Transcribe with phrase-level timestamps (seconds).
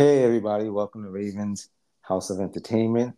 [0.00, 1.68] Hey, everybody, welcome to Raven's
[2.00, 3.14] House of Entertainment.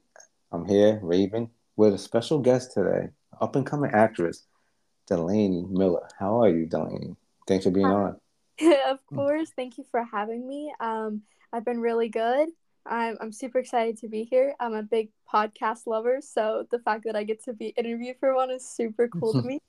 [0.50, 4.48] I'm here, Raven, with a special guest today, up and coming actress,
[5.06, 6.08] Delaney Miller.
[6.18, 7.14] How are you, Delaney?
[7.46, 7.92] Thanks for being Hi.
[7.92, 8.16] on.
[8.90, 9.52] of course.
[9.54, 10.74] Thank you for having me.
[10.80, 11.22] Um,
[11.52, 12.48] I've been really good.
[12.84, 14.56] I'm, I'm super excited to be here.
[14.58, 18.34] I'm a big podcast lover, so the fact that I get to be interviewed for
[18.34, 19.60] one is super cool to me.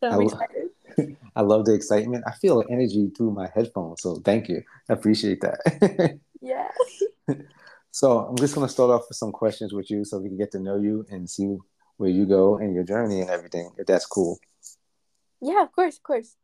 [0.00, 0.70] So I'm excited.
[1.36, 2.24] I love the excitement.
[2.26, 4.62] I feel energy through my headphones, so thank you.
[4.88, 6.18] I appreciate that.
[6.46, 6.68] Yeah.
[7.90, 10.36] so, I'm just going to start off with some questions with you so we can
[10.36, 11.56] get to know you and see
[11.96, 14.38] where you go and your journey and everything, if that's cool.
[15.40, 16.36] Yeah, of course, of course.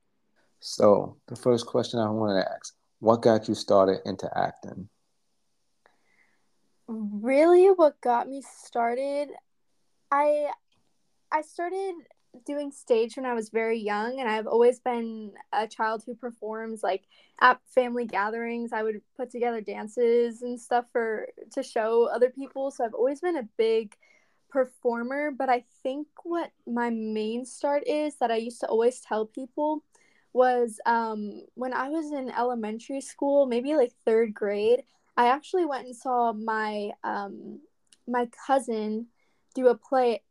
[0.60, 4.88] So, the first question I want to ask what got you started into acting?
[6.86, 9.30] Really, what got me started,
[10.10, 10.50] I
[11.32, 11.94] I started
[12.46, 16.82] doing stage when I was very young, and I've always been a child who performs
[16.82, 17.04] like
[17.40, 18.72] at family gatherings.
[18.72, 22.70] I would put together dances and stuff for to show other people.
[22.70, 23.96] So I've always been a big
[24.48, 29.26] performer, but I think what my main start is that I used to always tell
[29.26, 29.84] people
[30.32, 34.84] was um, when I was in elementary school, maybe like third grade.
[35.16, 37.60] I actually went and saw my um,
[38.06, 39.06] my cousin
[39.54, 40.22] do a play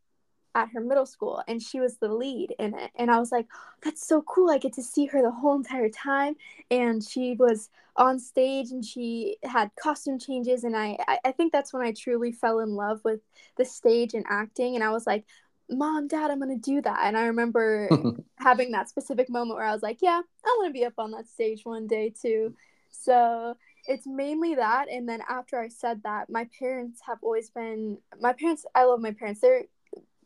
[0.54, 2.90] at her middle school and she was the lead in it.
[2.96, 3.46] And i was like
[3.82, 4.50] that's so cool.
[4.50, 6.36] I get to see her the whole entire time.
[6.70, 11.72] And she was on stage and she had costume changes and i i think that's
[11.72, 13.20] when i truly fell in love with
[13.56, 15.24] the stage and acting and i was like
[15.68, 17.00] mom dad i'm gonna do that.
[17.04, 17.88] And i remember
[18.36, 21.10] having that specific moment where i was like yeah i want to be up on
[21.12, 22.54] that stage one day too.
[22.90, 23.56] So
[23.86, 28.32] it's mainly that and then after i said that my parents have always been my
[28.32, 29.40] parents i love my parents.
[29.40, 29.64] They're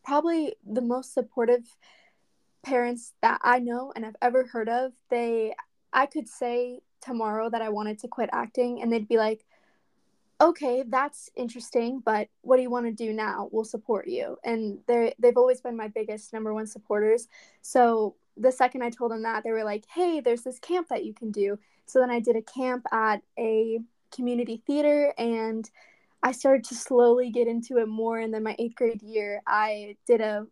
[0.05, 1.64] probably the most supportive
[2.62, 4.92] parents that I know and I've ever heard of.
[5.11, 5.55] They,
[5.92, 9.44] I could say tomorrow that I wanted to quit acting, and they'd be like,
[10.41, 13.48] "Okay, that's interesting, but what do you want to do now?
[13.52, 17.28] We'll support you." And they they've always been my biggest number one supporters.
[17.62, 21.05] So the second I told them that, they were like, "Hey, there's this camp that
[21.05, 23.80] you can do." So then I did a camp at a
[24.11, 25.68] community theater and
[26.24, 28.18] I started to slowly get into it more.
[28.18, 30.46] And then my eighth grade year, I did a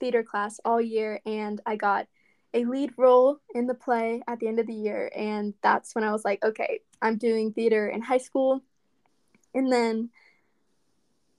[0.00, 2.06] theater class all year and I got
[2.54, 5.12] a lead role in the play at the end of the year.
[5.14, 8.62] And that's when I was like, okay, I'm doing theater in high school.
[9.54, 10.08] And then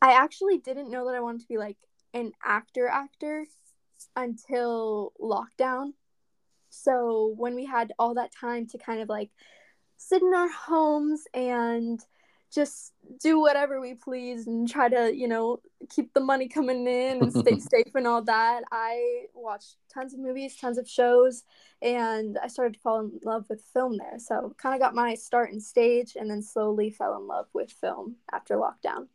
[0.04, 1.78] I actually didn't know that I wanted to be like
[2.14, 3.48] an actor actor
[4.16, 5.94] until lockdown.
[6.70, 9.32] So when we had all that time to kind of like
[9.98, 12.00] sit in our homes and
[12.54, 17.22] just do whatever we please and try to, you know, keep the money coming in
[17.22, 18.64] and stay safe and all that.
[18.72, 21.44] I watched tons of movies, tons of shows,
[21.82, 24.18] and I started to fall in love with film there.
[24.18, 27.72] So, kind of got my start in stage and then slowly fell in love with
[27.72, 29.08] film after lockdown.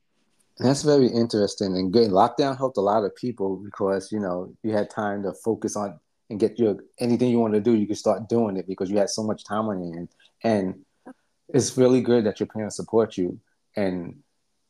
[0.59, 2.11] That's very interesting and good.
[2.11, 5.99] Lockdown helped a lot of people because you know you had time to focus on
[6.31, 7.75] and get your anything you want to do.
[7.75, 10.09] You could start doing it because you had so much time on your hand,
[10.45, 10.85] and
[11.49, 13.39] it's really good that your parents support you.
[13.77, 14.23] And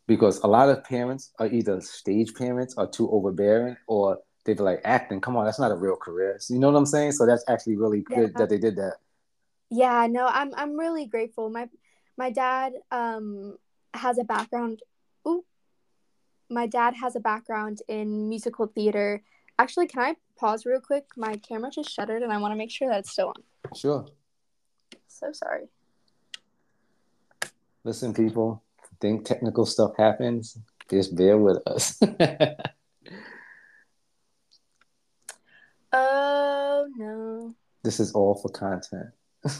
[0.07, 4.63] because a lot of parents are either stage parents or too overbearing, or they be
[4.63, 5.21] like acting.
[5.21, 6.37] Come on, that's not a real career.
[6.39, 7.13] So you know what I'm saying?
[7.13, 8.39] So that's actually really good Yeah.
[8.39, 8.97] that they did that.
[9.71, 11.49] Yeah, no, I'm I'm really grateful.
[11.51, 11.69] My
[12.17, 13.57] my dad um
[13.95, 14.83] has a background
[15.27, 15.45] ooh,
[16.51, 19.23] my dad has a background in musical theater.
[19.59, 21.07] Actually, can I pause real quick?
[21.17, 23.75] My camera just shuttered and I want to make sure that it's still on.
[23.75, 24.07] Sure.
[25.09, 25.69] So sorry.
[27.85, 28.63] Listen, people.
[29.01, 30.57] Think technical stuff happens.
[30.91, 32.01] Just bear with us.
[35.97, 37.55] Oh no.
[37.85, 39.11] this is all for content.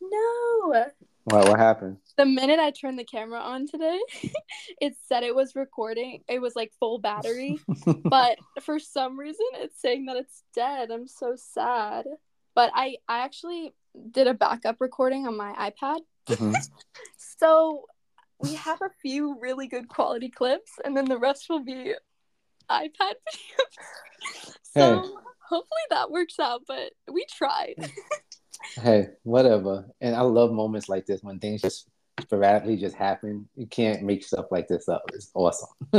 [0.00, 0.84] No.
[1.26, 1.96] Wow, what happened?
[2.16, 3.98] The minute I turned the camera on today,
[4.80, 6.22] it said it was recording.
[6.28, 7.58] It was like full battery,
[8.04, 10.90] but for some reason it's saying that it's dead.
[10.92, 12.04] I'm so sad.
[12.54, 13.74] But I I actually
[14.12, 16.00] did a backup recording on my iPad.
[16.28, 16.54] Mhm.
[17.16, 17.86] So
[18.38, 21.94] we have a few really good quality clips and then the rest will be
[22.70, 24.54] iPad videos.
[24.62, 25.08] so Hey.
[25.48, 27.74] hopefully that works out, but we tried.
[28.76, 29.86] Hey, whatever.
[30.00, 31.86] And I love moments like this when things just
[32.20, 33.48] sporadically just happen.
[33.54, 35.02] You can't make stuff like this up.
[35.14, 35.68] It's awesome.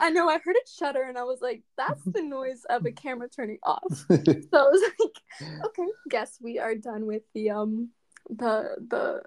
[0.00, 2.92] I know I heard it shudder and I was like, that's the noise of a
[2.92, 3.82] camera turning off.
[4.08, 7.90] So I was like, okay, guess we are done with the um
[8.28, 9.22] the the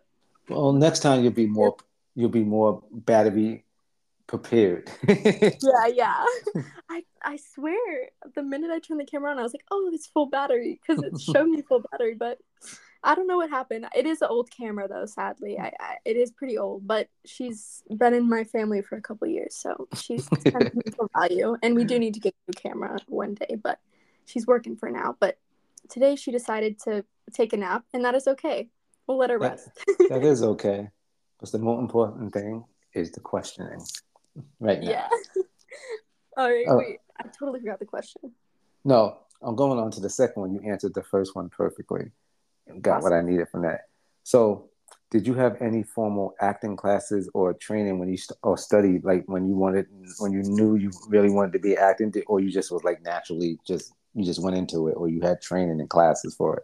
[0.50, 1.75] well, next time you'll be more
[2.15, 3.65] you'll be more battery
[4.27, 4.89] prepared.
[5.07, 6.25] yeah yeah.
[6.89, 10.07] I I swear the minute I turned the camera on, I was like, oh, it's
[10.07, 12.39] full battery because it showed me full battery, but
[13.03, 13.88] I don't know what happened.
[13.95, 15.57] It is an old camera though, sadly.
[15.59, 19.27] I, I it is pretty old, but she's been in my family for a couple
[19.27, 21.57] years, so she's sentimental value.
[21.63, 23.80] And we do need to get a new camera one day, but
[24.25, 25.15] she's working for now.
[25.19, 25.38] But
[25.89, 27.03] today she decided to
[27.33, 28.69] take a nap, and that is okay.
[29.07, 29.69] We'll let her That- rest.
[30.09, 30.89] that is okay.
[31.39, 32.63] But the more important thing
[32.94, 33.81] is the questioning
[34.59, 34.89] right now.
[34.89, 35.07] yeah.
[36.38, 36.77] All right, Oh.
[36.77, 37.00] wait.
[37.19, 38.31] I totally forgot the question.
[38.86, 40.53] No, I'm going on to the second one.
[40.53, 42.12] You answered the first one perfectly.
[42.68, 43.81] And got what I needed from that.
[44.24, 44.69] So,
[45.09, 49.24] did you have any formal acting classes or training when you st- or studied like
[49.25, 49.88] when you wanted
[50.19, 53.57] when you knew you really wanted to be acting, or you just was like naturally
[53.68, 56.63] just you just went into it, or you had training and classes for it?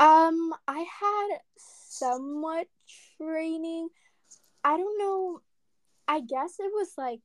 [0.00, 2.68] Um, I had somewhat
[3.18, 3.90] training.
[4.64, 5.42] I don't know.
[6.08, 7.20] I guess it was like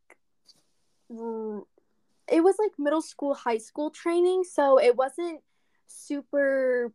[1.10, 5.42] it was like middle school, high school training, so it wasn't
[5.88, 6.92] super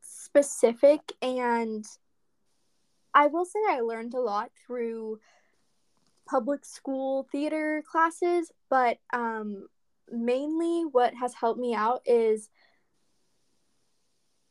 [0.00, 1.84] specific and
[3.12, 5.18] I will say I learned a lot through
[6.28, 9.66] public school theater classes, but um
[10.12, 12.48] mainly what has helped me out is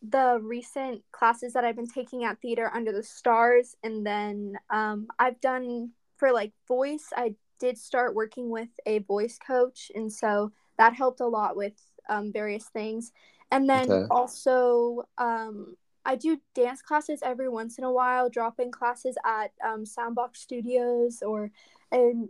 [0.01, 5.07] the recent classes that I've been taking at Theater Under the Stars, and then um,
[5.19, 7.07] I've done for like voice.
[7.15, 11.73] I did start working with a voice coach, and so that helped a lot with
[12.09, 13.11] um, various things.
[13.51, 14.05] And then Okay.
[14.09, 15.75] also, um,
[16.05, 20.37] I do dance classes every once in a while, drop in classes at um, Soundbox
[20.37, 21.51] Studios, or
[21.91, 22.29] and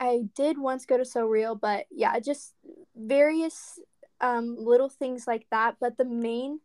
[0.00, 2.54] I did once go to So Real, but yeah, just
[2.96, 3.78] various
[4.20, 5.76] um, little things like that.
[5.80, 6.60] But the main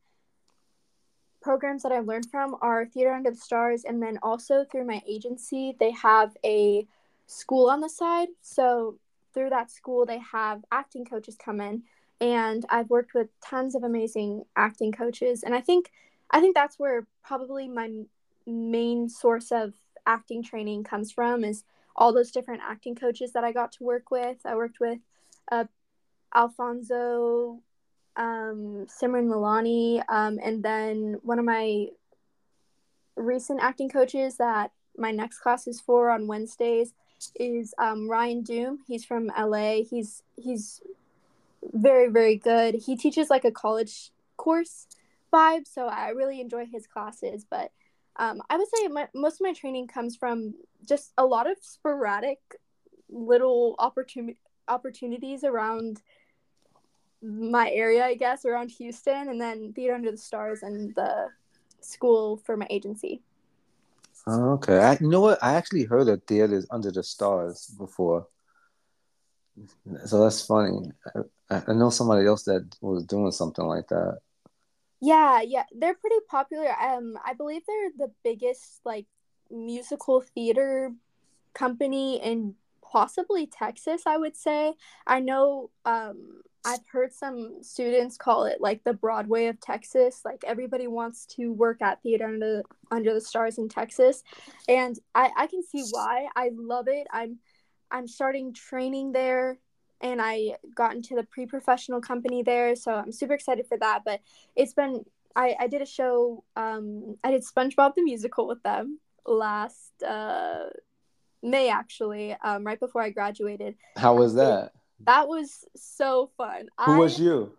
[1.41, 5.01] programs that I've learned from are Theater Under the Stars, and then also through my
[5.07, 6.85] agency, they have a
[7.27, 8.29] school on the side.
[8.41, 8.97] So
[9.33, 11.83] through that school, they have acting coaches come in,
[12.19, 15.91] and I've worked with tons of amazing acting coaches, and I think
[16.31, 17.89] I think that's where probably my
[18.45, 19.73] main source of
[20.05, 21.63] acting training comes from is
[21.95, 24.37] all those different acting coaches that I got to work with.
[24.45, 24.99] I worked with
[25.51, 25.65] uh,
[26.33, 27.61] Alfonso,
[28.19, 31.87] um, Simran Milani, um, and then one of my
[33.15, 36.93] recent acting coaches that my next class is for on Wednesdays
[37.35, 38.79] is um, Ryan Doom.
[38.85, 39.83] He's from LA.
[39.89, 40.81] He's he's
[41.63, 42.75] very very good.
[42.75, 44.87] He teaches like a college course
[45.33, 47.45] vibe, so I really enjoy his classes.
[47.49, 47.71] But
[48.17, 50.55] um, I would say my, most of my training comes from
[50.85, 52.39] just a lot of sporadic
[53.09, 54.37] little opportunity
[54.67, 56.01] opportunities around
[57.21, 61.29] my area, I guess, around Houston, and then Theater Under the Stars and the
[61.81, 63.21] school for my agency.
[64.27, 64.77] Oh, okay.
[64.79, 65.39] I, you know what?
[65.43, 68.27] I actually heard of theaters under the stars before,
[70.05, 70.91] so that's funny.
[71.49, 74.19] I, I know somebody else that was doing something like that.
[75.01, 76.69] Yeah, yeah, they're pretty popular.
[76.79, 79.05] Um, I believe they're the biggest like
[79.49, 80.93] musical theater
[81.53, 84.73] company in possibly Texas, I would say.
[85.07, 90.21] I know um I've heard some students call it like the Broadway of Texas.
[90.25, 94.23] Like everybody wants to work at Theater Under Under the Stars in Texas.
[94.67, 96.27] And I I can see why.
[96.35, 97.07] I love it.
[97.11, 97.39] I'm
[97.91, 99.57] I'm starting training there
[100.01, 104.03] and I got into the pre-professional company there, so I'm super excited for that.
[104.05, 104.21] But
[104.55, 105.03] it's been
[105.35, 110.65] I, I did a show um I did SpongeBob the musical with them last uh
[111.41, 113.75] May actually, um right before I graduated.
[113.95, 114.73] How was that?
[115.05, 116.67] That was so fun.
[116.85, 117.51] Who I, was you?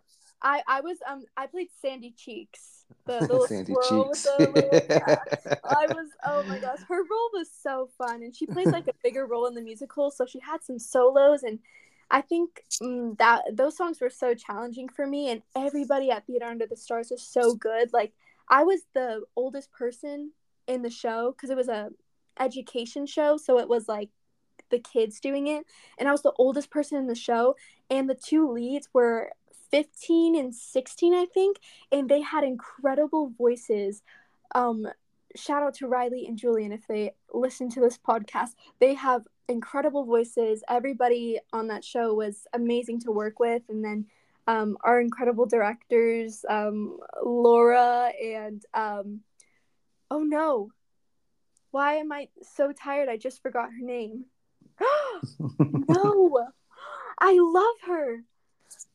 [0.43, 3.89] I I was um I played Sandy Cheeks, the, Sandy Cheeks.
[3.91, 5.21] with the.
[5.65, 8.95] I was oh my gosh, her role was so fun, and she plays like a
[9.03, 11.59] bigger role in the musical, so she had some solos, and
[12.11, 16.47] I think mm, that those songs were so challenging for me, and everybody at Theater
[16.47, 17.93] Under the Stars was so good.
[17.93, 18.13] Like
[18.49, 20.33] I was the oldest person
[20.67, 21.91] in the show because it was a
[22.39, 24.09] education show, so it was like
[24.71, 25.65] the kids doing it,
[25.99, 27.57] and I was the oldest person in the show,
[27.89, 29.33] and the two leads were
[29.71, 31.59] 15 and 16 i think
[31.93, 34.03] and they had incredible voices.
[34.55, 34.87] Um
[35.37, 38.51] shout out to riley and julian if they listen to this podcast.
[38.81, 40.63] They have incredible voices.
[40.69, 43.63] Everybody on that show was amazing to work with.
[43.69, 44.07] And then
[44.47, 49.21] um, our incredible directors um, laura and um,
[50.11, 50.71] oh no
[51.71, 53.09] why am i so tired?
[53.09, 54.25] I just forgot her name
[55.89, 56.47] no
[57.21, 58.25] i love her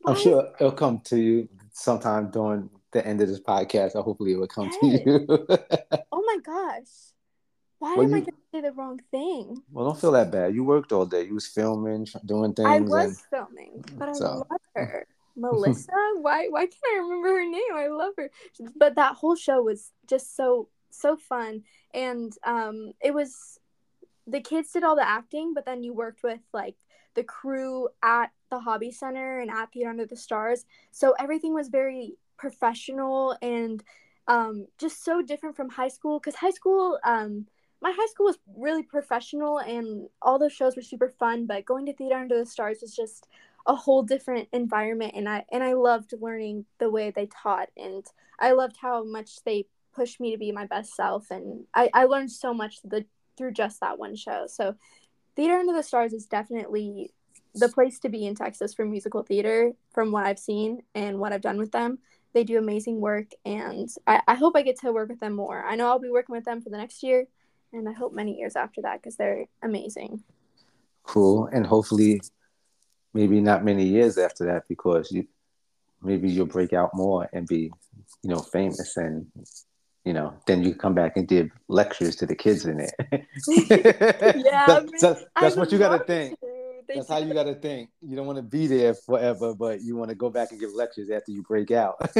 [0.08, 4.04] I'm Why sure it'll come to you sometime during the end of this podcast, or
[4.04, 4.80] hopefully it will come Yes.
[4.80, 5.28] to you.
[6.12, 6.88] Oh my gosh.
[7.80, 9.62] Why Well, am I going to say the wrong thing?
[9.72, 10.54] well, don't feel that bad.
[10.56, 11.24] You worked all day.
[11.24, 15.08] You was filming, doing things, I and was filming, but I love her.
[15.36, 15.92] Melissa.
[16.22, 17.74] why why can't I remember her name?
[17.74, 18.30] I love her.
[18.78, 21.64] But that whole show was just so so fun,
[21.94, 23.60] and um, it was
[24.28, 26.76] the kids did all the acting, but then you worked with like
[27.16, 30.66] the crew at the hobby center and at Theater Under the Stars.
[30.92, 33.84] So everything was very professional and
[34.28, 36.20] um, just so different from high school.
[36.20, 37.46] Because high school, um,
[37.82, 41.46] my high school was really professional and all those shows were super fun.
[41.46, 43.28] But going to Theater Under the Stars was just
[43.68, 48.06] a whole different environment, and I and I loved learning the way they taught, and
[48.40, 52.06] I loved how much they pushed me to be my best self, and I I
[52.06, 53.06] learned so much the
[53.38, 54.46] through just that one show.
[54.48, 54.76] So
[55.36, 57.12] Theater Under the Stars is definitely
[57.54, 61.34] the place to be in Texas for musical theater from what I've seen and what
[61.34, 62.00] I've done with them.
[62.34, 65.64] They do amazing work, and I, I hope I get to work with them more.
[65.64, 67.28] I know I'll be working with them for the next year,
[67.72, 70.22] and I hope many years after that because they're amazing.
[71.04, 72.22] Cool, and hopefully,
[73.14, 75.26] maybe not many years after that because you
[76.02, 77.72] maybe you'll break out more and be,
[78.22, 79.26] you know, famous and
[80.06, 82.94] you know, then you come back and give lectures to the kids in it.
[83.48, 86.38] yeah, that, that's, that's what you got to think.
[86.88, 87.90] That's how you got to think.
[88.02, 90.72] You don't want to be there forever, but you want to go back and give
[90.74, 91.96] lectures after you break out.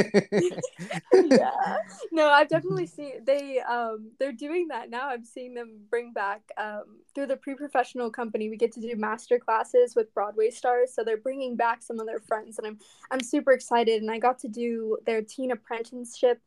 [1.12, 1.76] yeah,
[2.12, 5.08] no, I've definitely seen they um they're doing that now.
[5.08, 8.48] I'm seeing them bring back um through the pre-professional company.
[8.50, 12.06] We get to do master classes with Broadway stars, so they're bringing back some of
[12.06, 12.78] their friends, and I'm
[13.12, 14.02] I'm super excited.
[14.02, 16.40] And I got to do their teen apprenticeship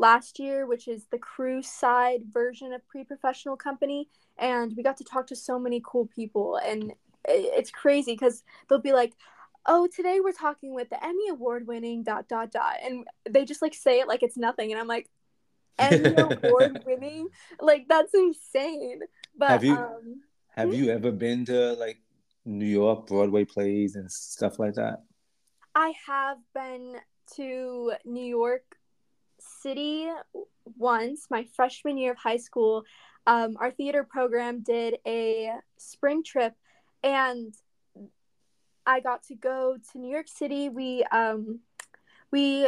[0.00, 4.08] last year, which is the crew side version of pre professional company.
[4.38, 6.56] And we got to talk to so many cool people.
[6.56, 6.94] And
[7.28, 9.12] it's crazy because they'll be like,
[9.66, 12.76] oh, today we're talking with the Emmy Award winning dot dot dot.
[12.82, 14.72] And they just like say it like it's nothing.
[14.72, 15.08] And I'm like,
[15.78, 17.28] Emmy Award winning?
[17.60, 19.00] Like, that's insane.
[19.36, 20.22] But have you, um,
[20.56, 21.98] have you ever been to like
[22.46, 25.02] New York Broadway plays and stuff like that?
[25.74, 26.96] I have been
[27.36, 28.64] to New York
[29.40, 30.08] City
[30.78, 32.84] once, my freshman year of high school.
[33.26, 36.54] Um, our theater program did a spring trip,
[37.02, 37.54] and
[38.86, 40.68] I got to go to New York City.
[40.68, 41.60] We um,
[42.30, 42.66] we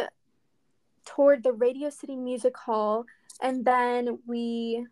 [1.04, 3.06] toured the Radio City Music Hall,
[3.40, 4.86] and then we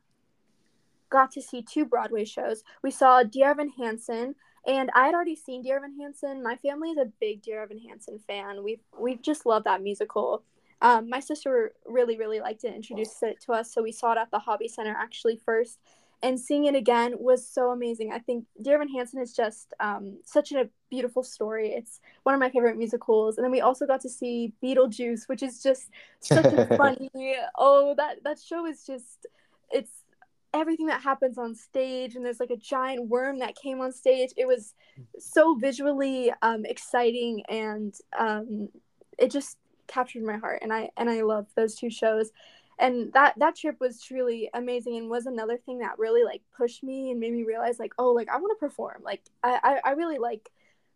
[1.10, 2.62] got to see two Broadway shows.
[2.82, 4.34] We saw Dear Evan Hansen,
[4.66, 6.42] and I had already seen Dear Evan Hansen.
[6.42, 8.62] My family is a big Dear Evan Hansen fan.
[8.64, 10.42] We we just love that musical.
[10.82, 13.72] Um, my sister really, really liked it, introduced it to us.
[13.72, 15.78] So we saw it at the Hobby Center actually first.
[16.22, 18.12] And seeing it again was so amazing.
[18.12, 21.70] I think Dear Evan Hansen is just um, such a beautiful story.
[21.70, 23.38] It's one of my favorite musicals.
[23.38, 25.88] And then we also got to see Beetlejuice, which is just
[26.20, 27.10] such a funny.
[27.56, 29.26] Oh, that that show is just
[29.70, 30.04] it's
[30.52, 34.30] everything that happens on stage and there's like a giant worm that came on stage
[34.36, 34.74] it was
[35.16, 38.68] so visually um, exciting and um,
[39.16, 39.58] it just
[39.90, 42.30] captured my heart and i and i love those two shows.
[42.78, 46.82] And that that trip was truly amazing and was another thing that really like pushed
[46.82, 49.02] me and made me realize like oh like i want to perform.
[49.04, 50.48] Like i i, I really like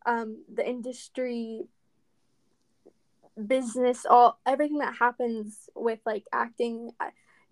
[0.06, 1.66] um the industry
[3.46, 6.92] business all everything that happens with like acting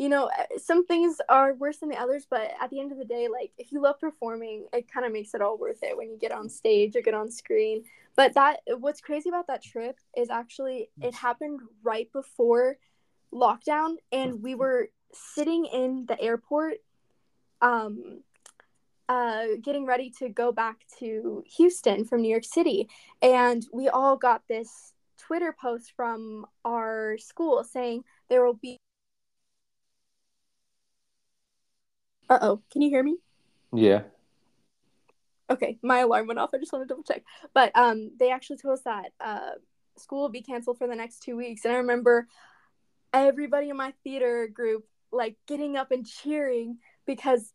[0.02, 3.04] you know some things are worse than the others but at the end of the
[3.04, 6.10] day like if you love performing it kind of makes it all worth it when
[6.10, 7.84] you get on stage or get on screen.
[8.16, 12.78] But that what's crazy about that trip is actually it happened right before
[13.32, 16.78] lockdown and we were sitting in the airport
[17.60, 18.22] um
[19.08, 22.88] uh getting ready to go back to Houston from New York City.
[23.22, 28.78] And we all got this Twitter post from our school saying there will be
[32.32, 33.16] Uh-oh, can you hear me?
[33.72, 34.02] Yeah
[35.52, 36.50] okay, my alarm went off.
[36.54, 37.22] I just want to double check.
[37.54, 39.50] But um, they actually told us that uh,
[39.96, 41.64] school will be canceled for the next two weeks.
[41.64, 42.26] And I remember
[43.12, 47.52] everybody in my theater group like getting up and cheering because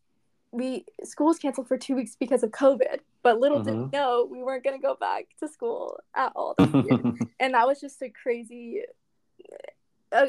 [0.52, 3.00] we school's canceled for two weeks because of COVID.
[3.22, 3.90] But little did we mm-hmm.
[3.90, 8.08] know we weren't gonna go back to school at all and that was just a
[8.08, 8.82] crazy,
[10.12, 10.28] a,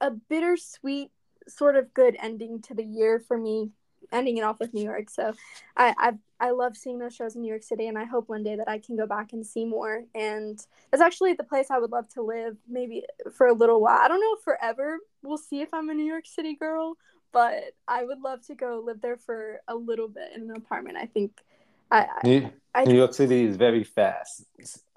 [0.00, 1.10] a bittersweet
[1.48, 3.72] sort of good ending to the year for me
[4.12, 5.10] ending it off with New York.
[5.10, 5.32] So
[5.76, 8.42] I I I love seeing those shows in New York City, and I hope one
[8.42, 10.04] day that I can go back and see more.
[10.14, 13.98] And it's actually the place I would love to live, maybe for a little while.
[13.98, 14.98] I don't know forever.
[15.22, 16.96] We'll see if I'm a New York City girl,
[17.32, 20.96] but I would love to go live there for a little bit in an apartment.
[20.96, 21.32] I think.
[21.90, 24.44] I, New, I, New York City is very fast.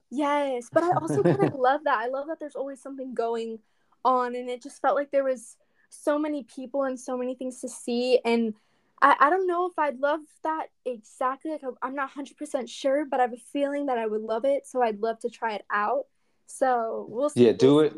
[0.10, 1.98] Yes, but I also kind of love that.
[1.98, 3.60] I love that there's always something going
[4.04, 5.56] on, and it just felt like there was
[5.90, 8.54] so many people and so many things to see and
[9.02, 11.52] I, I don't know if I'd love that exactly.
[11.52, 14.68] Like I'm not 100% sure, but I have a feeling that I would love it.
[14.68, 16.06] So I'd love to try it out.
[16.46, 17.46] So we'll see.
[17.46, 17.94] Yeah, do it.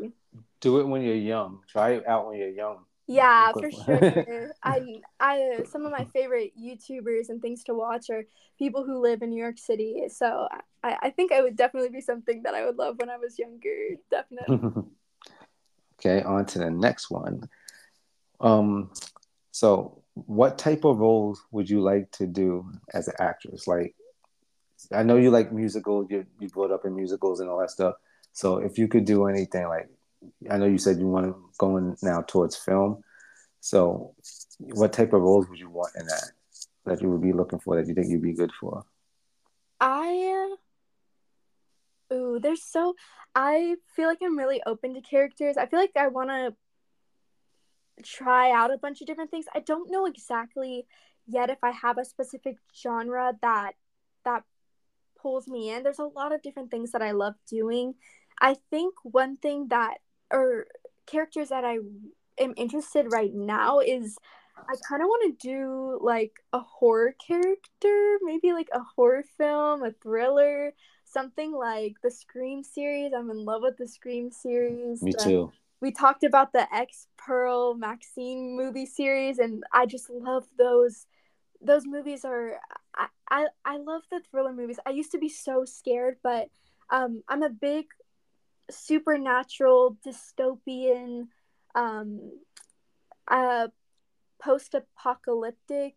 [0.60, 1.60] Do it when you're young.
[1.68, 2.84] Try it out when you're young.
[3.06, 4.52] Yeah, for sure.
[4.62, 8.24] I, I, some of my favorite YouTubers and things to watch are
[8.58, 10.04] people who live in New York City.
[10.08, 10.48] So
[10.82, 13.38] I, I think I would definitely be something that I would love when I was
[13.38, 13.88] younger.
[14.10, 14.84] Definitely.
[16.00, 17.48] okay, on to the next one.
[18.40, 18.90] Um,
[19.50, 23.66] so what type of roles would you like to do as an actress?
[23.66, 23.94] Like,
[24.92, 26.06] I know you like musicals.
[26.10, 27.94] You you brought up in musicals and all that stuff.
[28.32, 29.88] So if you could do anything, like,
[30.50, 33.02] I know you said you want to go in now towards film.
[33.60, 34.14] So,
[34.58, 36.30] what type of roles would you want in that?
[36.84, 37.76] That you would be looking for?
[37.76, 38.84] That you think you'd be good for?
[39.80, 40.54] I,
[42.12, 42.94] ooh, there's so,
[43.34, 45.56] I feel like I'm really open to characters.
[45.56, 46.54] I feel like I want to
[48.02, 49.46] try out a bunch of different things.
[49.54, 50.86] I don't know exactly
[51.26, 53.72] yet if I have a specific genre that
[54.24, 54.44] that
[55.20, 55.82] pulls me in.
[55.82, 57.94] There's a lot of different things that I love doing.
[58.40, 59.98] I think one thing that
[60.30, 60.66] or
[61.06, 61.78] characters that I
[62.38, 64.16] am interested right now is
[64.56, 69.82] I kind of want to do like a horror character, maybe like a horror film,
[69.82, 70.74] a thriller,
[71.04, 73.12] something like the Scream series.
[73.16, 75.02] I'm in love with the Scream series.
[75.02, 75.52] Me too.
[75.84, 81.04] We talked about the X Pearl MaXXXine movie series, and I just love those.
[81.60, 82.54] Those movies are
[82.96, 84.80] I, I I love the thriller movies.
[84.86, 86.48] I used to be so scared, but
[86.88, 87.84] um, I'm a big
[88.70, 91.26] supernatural dystopian
[91.74, 92.32] um,
[93.28, 93.68] uh,
[94.42, 95.96] post-apocalyptic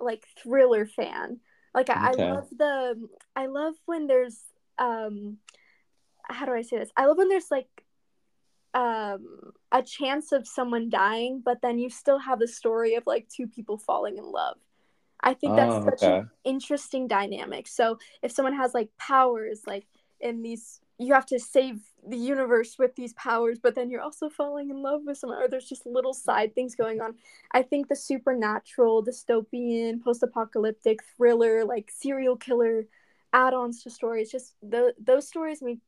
[0.00, 1.40] like thriller fan.
[1.74, 2.22] Like I, Okay.
[2.22, 4.44] I love the I love when there's
[4.78, 5.38] um
[6.22, 6.92] how do I say this?
[6.96, 7.82] I love when there's like
[8.76, 13.28] um a chance of someone dying, but then you still have the story of like
[13.28, 14.58] two people falling in love.
[15.22, 16.08] I think that's Oh, such okay.
[16.08, 17.68] an interesting dynamic.
[17.68, 19.86] So if someone has like powers, like
[20.20, 24.30] in these you have to save the universe with these powers, but then you're also
[24.30, 27.16] falling in love with someone, or there's just little side things going on.
[27.52, 32.86] I think the supernatural, dystopian, post apocalyptic thriller, like serial killer
[33.32, 35.80] add ons to stories, just th- those stories make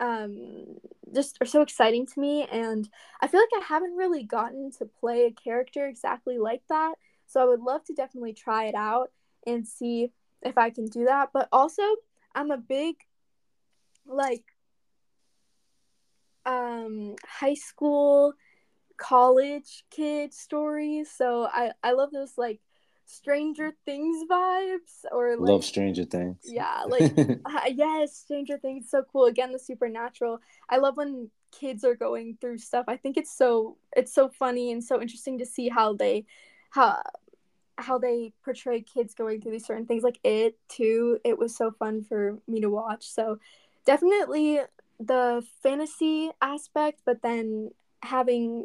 [0.00, 0.76] um
[1.14, 2.88] just are so exciting to me and
[3.20, 6.94] i feel like i haven't really gotten to play a character exactly like that
[7.26, 9.10] so i would love to definitely try it out
[9.46, 10.10] and see
[10.42, 11.82] if i can do that but also
[12.34, 12.96] i'm a big
[14.06, 14.44] like
[16.44, 18.34] um high school
[18.96, 22.60] college kid stories so i i love those like
[23.06, 26.38] stranger things vibes or like Love Stranger Things.
[26.44, 29.26] yeah like uh, yes stranger things so cool.
[29.26, 30.40] Again the supernatural.
[30.68, 32.84] I love when kids are going through stuff.
[32.88, 36.26] I think it's so it's so funny and so interesting to see how they
[36.70, 37.00] how
[37.78, 40.02] how they portray kids going through these certain things.
[40.02, 43.08] Like it too it was so fun for me to watch.
[43.08, 43.38] So
[43.84, 44.60] definitely
[44.98, 47.70] the fantasy aspect but then
[48.02, 48.64] having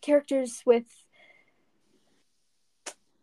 [0.00, 0.86] characters with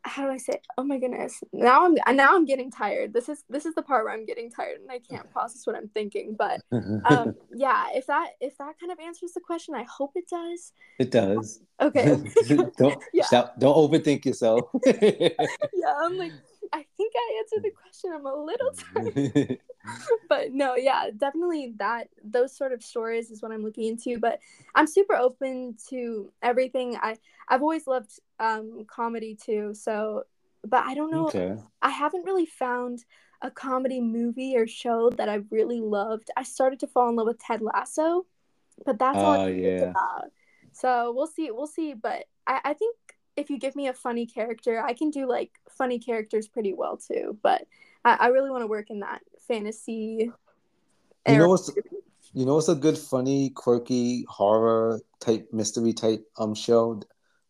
[0.04, 0.60] how do I say?
[0.78, 1.44] Oh my goodness!
[1.54, 3.14] Now I'm now I'm getting tired.
[3.14, 5.76] This is this is the part where I'm getting tired and I can't process what
[5.76, 6.36] I'm thinking.
[6.38, 10.28] But um, yeah, if that if that kind of answers the question, I hope it
[10.30, 10.74] does.
[11.00, 11.62] it does.
[11.80, 12.18] Okay.
[12.78, 13.26] don't Yeah.
[13.26, 14.70] stop, don't overthink yourself.
[14.86, 16.34] yeah, I'm like
[16.74, 18.12] I think I answered the question.
[18.14, 19.60] I'm a little tired.
[20.30, 24.20] but no, yeah, definitely that those sort of stories is what I'm looking into.
[24.20, 24.40] But
[24.76, 26.98] I'm super open to everything.
[27.02, 29.74] I I've always loved um comedy too.
[29.74, 30.24] So,
[30.64, 31.28] but I don't know.
[31.28, 31.56] okay.
[31.82, 33.04] I haven't really found
[33.42, 36.30] a comedy movie or show that I really loved.
[36.38, 38.26] I started to fall in love with Ted Lasso,
[38.86, 39.82] but that's all I yeah.
[39.90, 40.32] about.
[40.74, 41.52] So we'll see.
[41.52, 41.94] We'll see.
[41.94, 42.96] But I, I think
[43.36, 46.98] if you give me a funny character, I can do like funny characters pretty well
[46.98, 47.38] too.
[47.42, 47.66] But
[48.04, 50.32] I, I really want to work in that fantasy.
[51.28, 51.72] You know what's
[52.34, 57.02] you know what's a good, funny, quirky horror type mystery type um show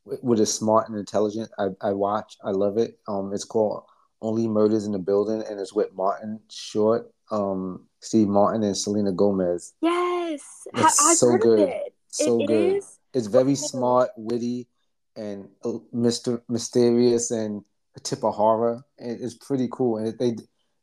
[0.06, 1.50] with a smart and intelligent.
[1.58, 2.38] I, I watch.
[2.44, 3.00] I love it.
[3.08, 3.84] Um, it's called
[4.22, 9.12] Only Murders in the Building, and it's with Martin Short, um, Steve Martin, and Selena
[9.12, 9.74] Gomez.
[9.82, 11.70] Yes, I, It's I've so heard good.
[11.70, 11.94] it.
[12.08, 12.76] So it, it good.
[12.78, 12.98] is.
[13.14, 14.68] It's very smart, witty,
[15.16, 15.50] and
[15.94, 16.42] Mr.
[16.50, 17.64] mysterious, and
[17.96, 18.84] a tip of horror.
[19.00, 19.98] And it's pretty cool.
[19.98, 20.36] And they,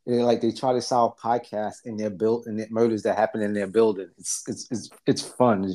[0.05, 3.53] they like they try to solve podcasts in their build and murders that happen in
[3.53, 4.09] their building.
[4.17, 5.73] It's it's it's it's fun.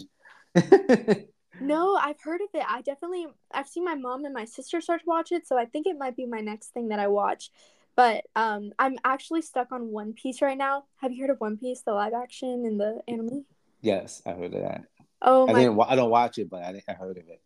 [1.61, 2.65] No, I've heard of it.
[2.69, 5.67] I definitely I've seen my mom and my sister start to watch it, so I
[5.67, 7.51] think it might be my next thing that I watch.
[7.97, 10.85] But um I'm actually stuck on One Piece right now.
[10.97, 13.47] Have you heard of One Piece, the live action and the anime?
[13.81, 14.85] yes, I heard of that.
[15.23, 15.81] Oh I my didn't.
[15.81, 17.41] I don't watch it, but I, I heard of it.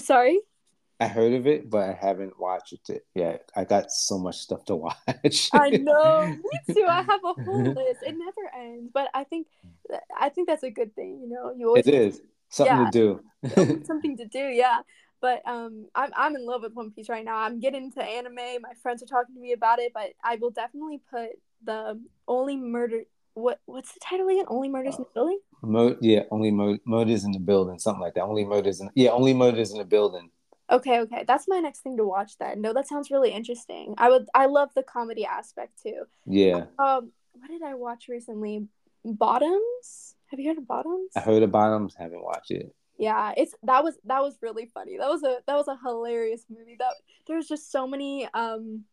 [0.00, 0.40] Sorry.
[0.98, 3.50] I heard of it, but I haven't watched it yet.
[3.54, 5.50] I got so much stuff to watch.
[5.52, 6.86] I know, me too.
[6.88, 8.02] I have a whole list.
[8.02, 9.46] It never ends, but I think
[10.18, 11.20] I think that's a good thing.
[11.22, 12.84] You know, you always it is something Yeah.
[12.90, 13.20] to do.
[13.86, 14.40] something to do.
[14.40, 14.80] Yeah,
[15.20, 17.36] but um, I'm I'm in love with One Piece right now.
[17.38, 18.34] I'm getting into anime.
[18.62, 21.30] My friends are talking to me about it, but I will definitely put
[21.64, 23.02] the only murder.
[23.36, 24.46] What what's the title again?
[24.48, 25.38] Only murders in the building.
[25.62, 28.22] Mo- yeah, only mur- murders in the building, something like that.
[28.22, 30.30] Only murders in yeah, only murders in the building.
[30.70, 32.38] Okay, okay, that's my next thing to watch.
[32.38, 33.94] Then no, that sounds really interesting.
[33.98, 36.04] I would I love the comedy aspect too.
[36.24, 38.68] Yeah, Um, what did I watch recently?
[39.04, 40.14] Bottoms.
[40.30, 41.10] Have you heard of Bottoms?
[41.14, 41.94] I heard of Bottoms.
[41.94, 42.74] Haven't watched it.
[42.98, 44.96] Yeah, it's that was that was really funny.
[44.96, 46.76] That was a that was a hilarious movie.
[46.78, 46.94] That
[47.28, 48.84] there's just so many um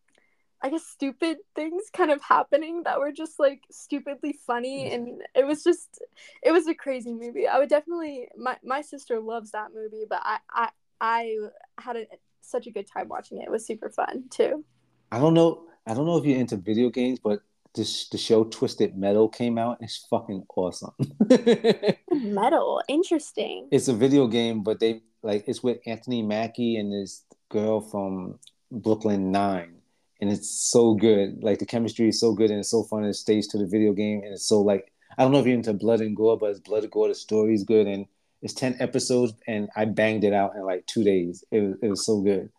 [0.63, 5.45] I guess stupid things kind of happening that were just like stupidly funny and it
[5.45, 6.01] was just
[6.41, 7.47] it was a crazy movie.
[7.47, 10.69] I would definitely my my sister loves that movie, but I I
[11.01, 11.35] I
[11.79, 12.05] had a,
[12.41, 13.45] such a good time watching it.
[13.45, 14.63] It was super fun too.
[15.11, 15.65] I don't know.
[15.85, 17.41] I don't know if you're into video games, but
[17.75, 19.77] this the show Twisted Metal came out.
[19.81, 20.93] It's fucking awesome.
[22.11, 23.67] Metal, interesting.
[23.71, 28.39] it's a video game, but they like it's with Anthony Mackie and this girl from
[28.71, 29.75] Brooklyn Nine,
[30.23, 31.43] and it's so good.
[31.43, 33.03] Like the chemistry is so good and it's so fun.
[33.03, 35.53] It stays to the video game, and it's so like I don't know if you're
[35.55, 37.09] into blood and gore, but it's blood and gore.
[37.09, 38.05] The story's good, and
[38.41, 41.43] it's ten episodes, and I banged it out in like two days.
[41.51, 42.49] It was it was so good.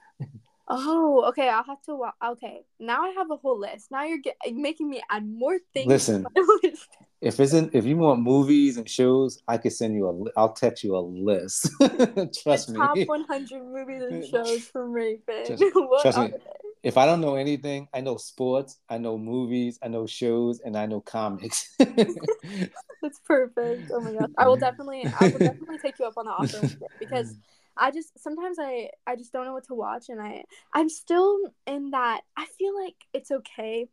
[0.66, 1.48] Oh, okay.
[1.48, 1.94] I'll have to.
[1.94, 3.90] Wa- okay, now I have a whole list.
[3.90, 5.84] Now you're get- making me add more things.
[5.84, 6.26] to Listen.
[6.34, 6.88] my list.
[7.20, 10.12] If it's in, if you want movies and shows, I could send you a.
[10.12, 11.70] li- I'll text you a list.
[12.42, 15.44] Trust the top 100 movies and shows from Raven.
[15.74, 16.34] What trust are me.
[16.84, 20.76] If I don't know anything, I know sports, I know movies, I know shows, and
[20.76, 21.74] I know comics.
[21.78, 23.90] That's perfect.
[23.90, 26.60] Oh my gosh, I will definitely, I will definitely take you up on the offer
[27.00, 27.34] because
[27.76, 30.44] I just sometimes I I just don't know what to watch and I
[30.74, 32.20] I'm still in that.
[32.36, 33.88] I feel like it's okay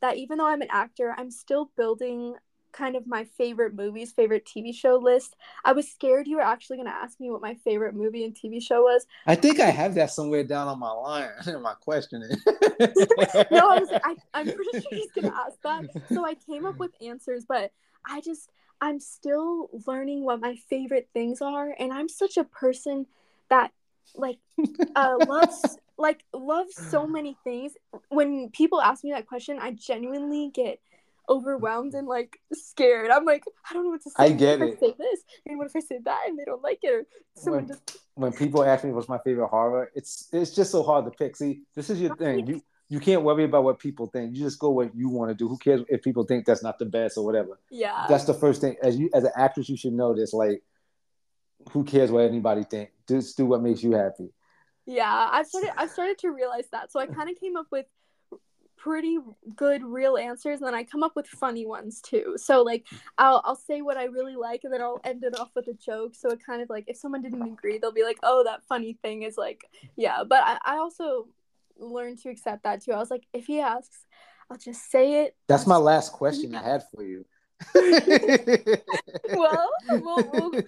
[0.00, 2.34] that even though I'm an actor, I'm still building
[2.74, 5.36] kind of my favorite movies, favorite TV show list.
[5.64, 8.34] I was scared you were actually going to ask me what my favorite movie and
[8.34, 9.06] TV show was.
[9.26, 11.30] I think I have that somewhere down on my line.
[11.62, 12.30] my questioning.
[12.46, 15.84] no, I was like, I, I'm pretty sure he's gonna ask that.
[16.12, 17.72] So I came up with answers, but
[18.06, 23.06] I just I'm still learning what my favorite things are, and I'm such a person
[23.48, 23.72] that
[24.14, 24.38] like
[24.94, 27.72] uh loves like loves so many things.
[28.08, 30.80] When people ask me that question, I genuinely get
[31.28, 33.10] overwhelmed and like scared.
[33.10, 34.16] I'm like, I don't know what to say.
[34.18, 34.72] I get what it.
[34.74, 36.92] If I say this, and what if I say that, and they don't like it,
[36.94, 37.04] or
[37.36, 40.82] someone When- just when people ask me what's my favorite horror, it's it's just so
[40.82, 41.36] hard to pick.
[41.36, 42.46] See, this is your thing.
[42.46, 44.36] You you can't worry about what people think.
[44.36, 45.48] You just go what you want to do.
[45.48, 47.58] Who cares if people think that's not the best or whatever?
[47.70, 48.06] yeah.
[48.08, 48.76] That's the first thing.
[48.82, 50.32] As you as an actress, you should know this.
[50.32, 50.62] Like,
[51.72, 52.90] who cares what anybody think?
[53.08, 54.28] Just do what makes you happy.
[54.86, 56.92] Yeah, I've started I've started to realize that.
[56.92, 57.86] So I kind of came up with
[58.84, 59.16] pretty
[59.56, 62.34] good real answers and then I come up with funny ones too.
[62.36, 65.48] So like I'll I'll say what I really like and then I'll end it off
[65.56, 66.14] with a joke.
[66.14, 68.98] So it kind of like if someone didn't agree, they'll be like, "Oh, that funny
[69.00, 69.64] thing is like,
[69.96, 71.28] yeah." But I, I also
[71.78, 72.92] learned to accept that too.
[72.92, 74.04] I was like, if he asks,
[74.50, 75.34] I'll just say it.
[75.48, 77.24] That's my last question I had for you.
[79.34, 80.62] Well, we'll, we'll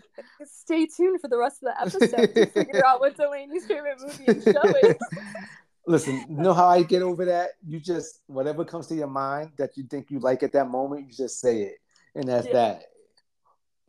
[0.44, 4.24] stay tuned for the rest of the episode to figure out what Delaney's favorite movie
[4.26, 4.96] and show is.
[5.86, 7.50] Listen, you know how I get over that?
[7.66, 11.06] You just whatever comes to your mind that you think you like at that moment,
[11.06, 11.76] you just say it,
[12.14, 12.52] and that's Yeah.
[12.52, 12.84] that.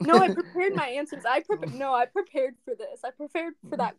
[0.02, 1.24] No, I prepared my answers.
[1.26, 1.74] I prepared.
[1.74, 3.02] No, I prepared for this.
[3.04, 3.96] I prepared for that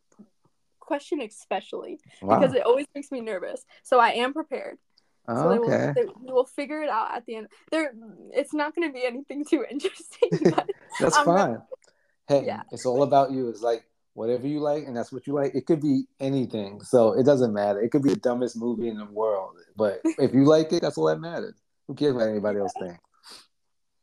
[0.79, 2.39] question especially Wow.
[2.39, 3.67] because it always makes me nervous.
[3.83, 4.79] So I am prepared.
[5.29, 5.93] So they will, okay.
[5.95, 7.49] they, we will figure it out at the end.
[7.71, 7.93] There,
[8.33, 10.31] it's not going to be anything too interesting.
[10.99, 11.63] That's I'm fine.
[12.27, 12.63] Hey, Yeah.
[12.73, 13.51] it's all about you.
[13.51, 13.85] It's like
[14.19, 15.55] whatever you like, and that's what you like.
[15.55, 17.81] It could be anything, so it doesn't matter.
[17.81, 20.99] It could be the dumbest movie in the world, but if you like it, that's
[20.99, 21.55] all that matters.
[21.87, 22.99] Who cares what anybody else thinks?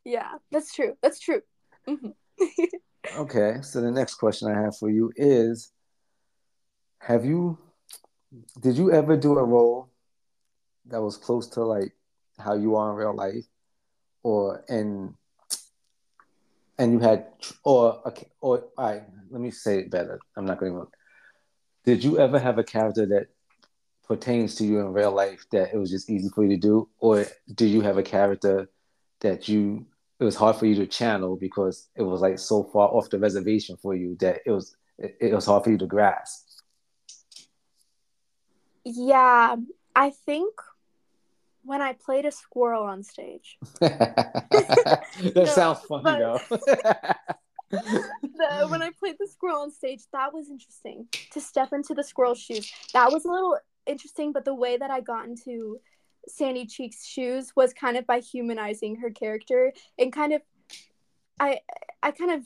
[0.06, 0.96] yeah, that's true.
[1.02, 1.42] That's true.
[1.86, 2.12] hmm
[3.18, 5.72] Okay, so the next question I have for you is:
[7.00, 7.60] Have you,
[8.62, 9.90] did you ever do a role
[10.86, 11.94] that was close to like
[12.40, 13.46] how you are in real life,
[14.24, 15.14] or and
[16.78, 17.28] and you had
[17.64, 18.02] or
[18.42, 20.20] or right, let me say it better.
[20.36, 20.88] I'm not going to.
[21.84, 23.28] Did you ever have a character that
[24.08, 26.90] pertains to you in real life that it was just easy for you to do,
[27.00, 28.70] or do you have a character
[29.22, 29.86] that you
[30.20, 33.20] it was hard for you to channel because it was like so far off the
[33.20, 36.48] reservation for you that it was it, it was hard for you to grasp.
[38.86, 39.56] Yeah,
[39.96, 40.54] I think
[41.66, 43.58] when I played a squirrel on stage.
[43.82, 46.58] that No, sounds funny but- though.
[47.72, 52.04] the, when I played the squirrel on stage, that was interesting to step into the
[52.04, 52.72] squirrel's shoes.
[52.94, 55.80] That was a little interesting, but the way that I got into
[56.28, 60.42] Sandy Cheeks' shoes was kind of by humanizing her character and kind of
[61.40, 61.60] I
[62.02, 62.44] I kind of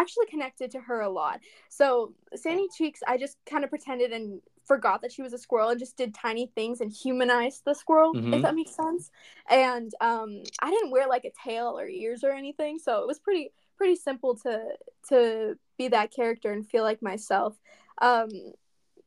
[0.00, 1.40] actually connected to her a lot.
[1.68, 5.68] So Sandy Cheeks, I just kind of pretended and forgot that she was a squirrel
[5.68, 8.34] and just did tiny things and humanized the squirrel, mm-hmm.
[8.34, 9.10] if that makes sense.
[9.48, 13.18] And um, I didn't wear like a tail or ears or anything, so it was
[13.18, 14.62] pretty pretty simple to
[15.08, 17.56] to be that character and feel like myself.
[18.00, 18.30] Um,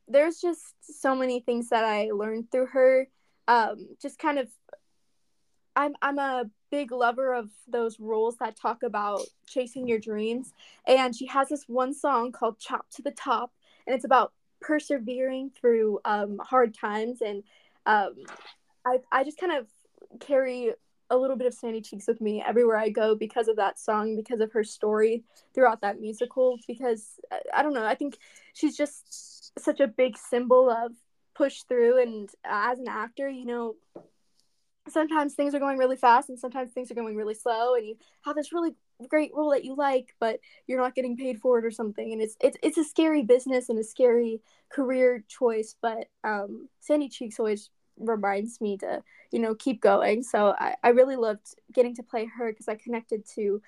[0.07, 3.07] there's just so many things that I learned through her.
[3.49, 4.49] Um, just kind of,
[5.77, 10.53] I'm I'm a big lover of those rules that talk about chasing your dreams,
[10.87, 13.53] and she has this one song called "Chop to the Top,"
[13.85, 17.21] and it's about persevering through um, hard times.
[17.21, 17.43] And
[17.85, 18.15] um,
[18.85, 19.67] I I just kind of
[20.19, 20.73] carry
[21.11, 24.15] a little bit of Sandy Cheeks with me everywhere I go because of that song,
[24.15, 26.57] because of her story throughout that musical.
[26.67, 27.19] Because
[27.53, 28.17] I don't know, I think
[28.53, 30.93] she's just such a big symbol of
[31.35, 33.75] push through and uh, as an actor you know
[34.91, 37.95] sometimes things are going really fast and sometimes things are going really slow and you
[38.23, 38.75] have this really
[39.09, 42.21] great role that you like but you're not getting paid for it or something and
[42.21, 47.39] it's it's, it's a scary business and a scary career choice but um, sandy cheeks
[47.39, 52.03] always reminds me to you know keep going so i, I really loved getting to
[52.03, 53.61] play her because i connected to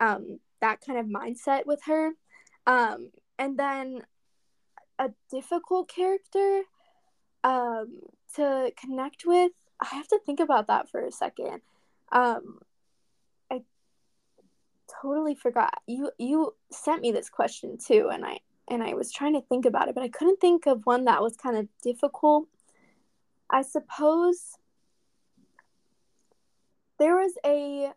[0.00, 2.12] um, that kind of mindset with her
[2.66, 4.02] um, and then
[4.98, 6.62] a difficult character
[7.42, 8.00] um,
[8.36, 9.52] to connect with.
[9.80, 11.62] I have to think about that for a second.
[12.12, 12.58] Um,
[13.50, 13.62] I
[15.02, 15.74] totally forgot.
[15.86, 19.64] You you sent me this question too, and I and I was trying to think
[19.64, 22.46] about it, but I couldn't think of one that was kind of difficult.
[23.48, 24.56] I suppose
[26.98, 27.92] there was a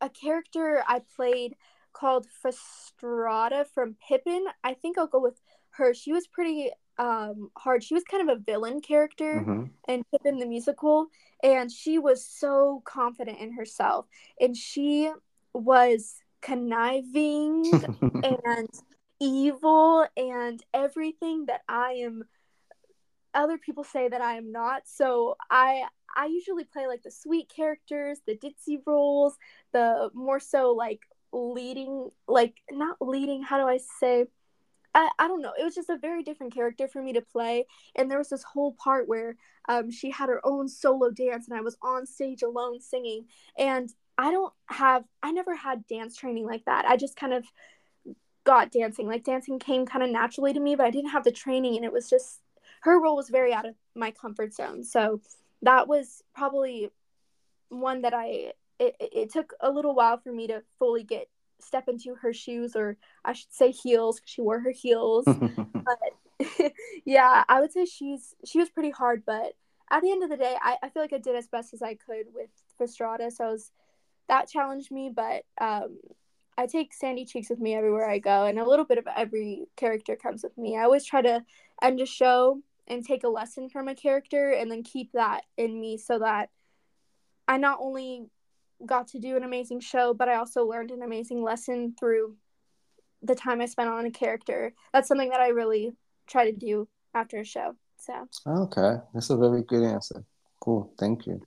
[0.00, 1.56] a character I played
[1.92, 4.44] called Fastrada from Pippin.
[4.62, 5.94] I think I'll go with her.
[5.94, 7.82] She was pretty um hard.
[7.82, 9.64] She was kind of a villain character mm-hmm.
[9.88, 11.06] in the musical
[11.42, 14.06] and she was so confident in herself
[14.40, 15.10] and she
[15.52, 17.70] was conniving
[18.46, 18.68] and
[19.20, 22.24] evil and everything that I am
[23.32, 24.82] other people say that I am not.
[24.86, 25.84] So I
[26.16, 29.36] I usually play like the sweet characters, the ditzy roles,
[29.72, 31.00] the more so like
[31.34, 34.24] leading like not leading how do i say
[34.94, 37.66] I, I don't know it was just a very different character for me to play
[37.96, 39.36] and there was this whole part where
[39.68, 43.26] um, she had her own solo dance and i was on stage alone singing
[43.58, 46.84] and i don't have i never had dance training like that.
[46.86, 47.44] I just kind of
[48.44, 51.32] got dancing like dancing came kind of naturally to me but i didn't have the
[51.32, 52.40] training and it was just
[52.82, 55.20] her role was very out of my comfort zone so
[55.62, 56.90] that was probably
[57.70, 61.28] one that i it, it took a little while for me to fully get
[61.64, 65.26] step into her shoes or i should say heels because she wore her heels.
[65.84, 65.98] But
[67.04, 69.52] yeah i would say she's she was pretty hard but
[69.90, 71.82] at the end of the day i, I feel like i did as best as
[71.82, 72.48] i could with
[72.78, 73.70] Fastrada so I was,
[74.28, 75.98] that challenged me but um,
[76.56, 79.66] i take sandy cheeks with me everywhere i go and a little bit of every
[79.76, 80.76] character comes with me.
[80.76, 81.44] I always try to
[81.82, 85.78] end a show and take a lesson from a character and then keep that in
[85.78, 86.50] me so that
[87.46, 88.26] i not only
[88.86, 92.36] got to do an amazing show, but I also learned an amazing lesson through
[93.22, 94.74] the time I spent on a character.
[94.92, 95.94] That's something that I really
[96.26, 97.76] try to do after a show.
[97.98, 100.24] So okay, that's a very good answer.
[100.60, 101.40] Cool, thank you.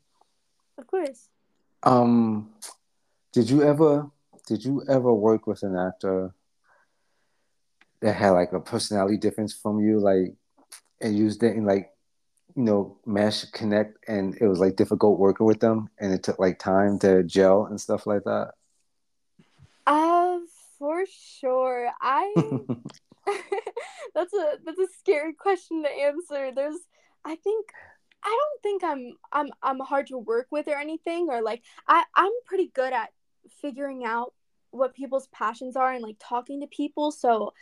[0.77, 1.29] Of course.
[1.83, 2.51] Um,
[3.33, 4.09] did you ever
[4.47, 6.33] did you ever work with an actor
[8.01, 10.33] that had like a personality difference from you, like,
[11.01, 11.91] and you didn't like
[12.57, 16.39] you know mesh connect and it was like difficult working with them and it took
[16.39, 18.53] like time to gel and stuff like that?
[19.85, 20.39] Uh
[20.79, 21.05] for
[21.39, 21.89] sure.
[22.01, 22.33] I
[24.15, 26.51] that's a that's a scary question to answer.
[26.53, 26.79] There's
[27.25, 27.67] i think
[28.23, 32.03] i don't think i'm i'm i'm hard to work with or anything or like i
[32.15, 33.09] i'm pretty good at
[33.61, 34.33] figuring out
[34.71, 37.11] what people's passions are and like talking to people.
[37.11, 37.53] So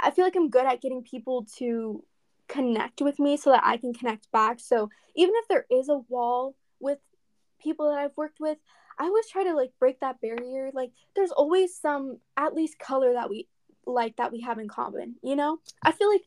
[0.00, 2.04] i feel like i'm good at getting people to
[2.52, 4.60] connect with me so that I can connect back.
[4.60, 6.98] So even if there is a wall with
[7.62, 8.58] people that I've worked with,
[8.98, 10.70] I always try to like break that barrier.
[10.72, 13.48] Like there's always some at least color that we
[13.86, 15.58] like that we have in common, you know?
[15.82, 16.22] I feel like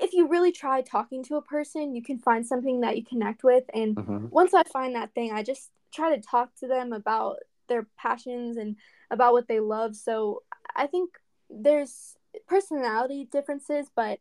[0.00, 3.44] if you really try talking to a person, you can find something that you connect
[3.44, 4.26] with and mm-hmm.
[4.30, 7.36] once I find that thing, I just try to talk to them about
[7.68, 8.76] their passions and
[9.10, 9.94] about what they love.
[9.94, 10.42] So
[10.74, 11.10] I think
[11.50, 12.16] there's
[12.48, 14.20] personality differences, but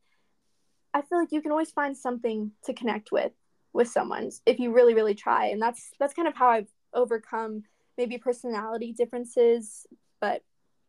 [0.95, 3.33] I feel like you can always find something to connect with
[3.73, 7.63] with someone if you really really try and that's that's kind of how I've overcome
[7.97, 9.85] maybe personality differences,
[10.19, 10.41] but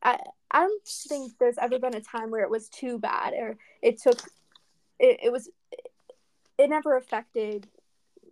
[0.02, 0.18] I
[0.50, 4.00] I don't think there's ever been a time where it was too bad or it
[4.00, 4.20] took
[5.00, 5.50] it, it was
[6.58, 7.66] it never affected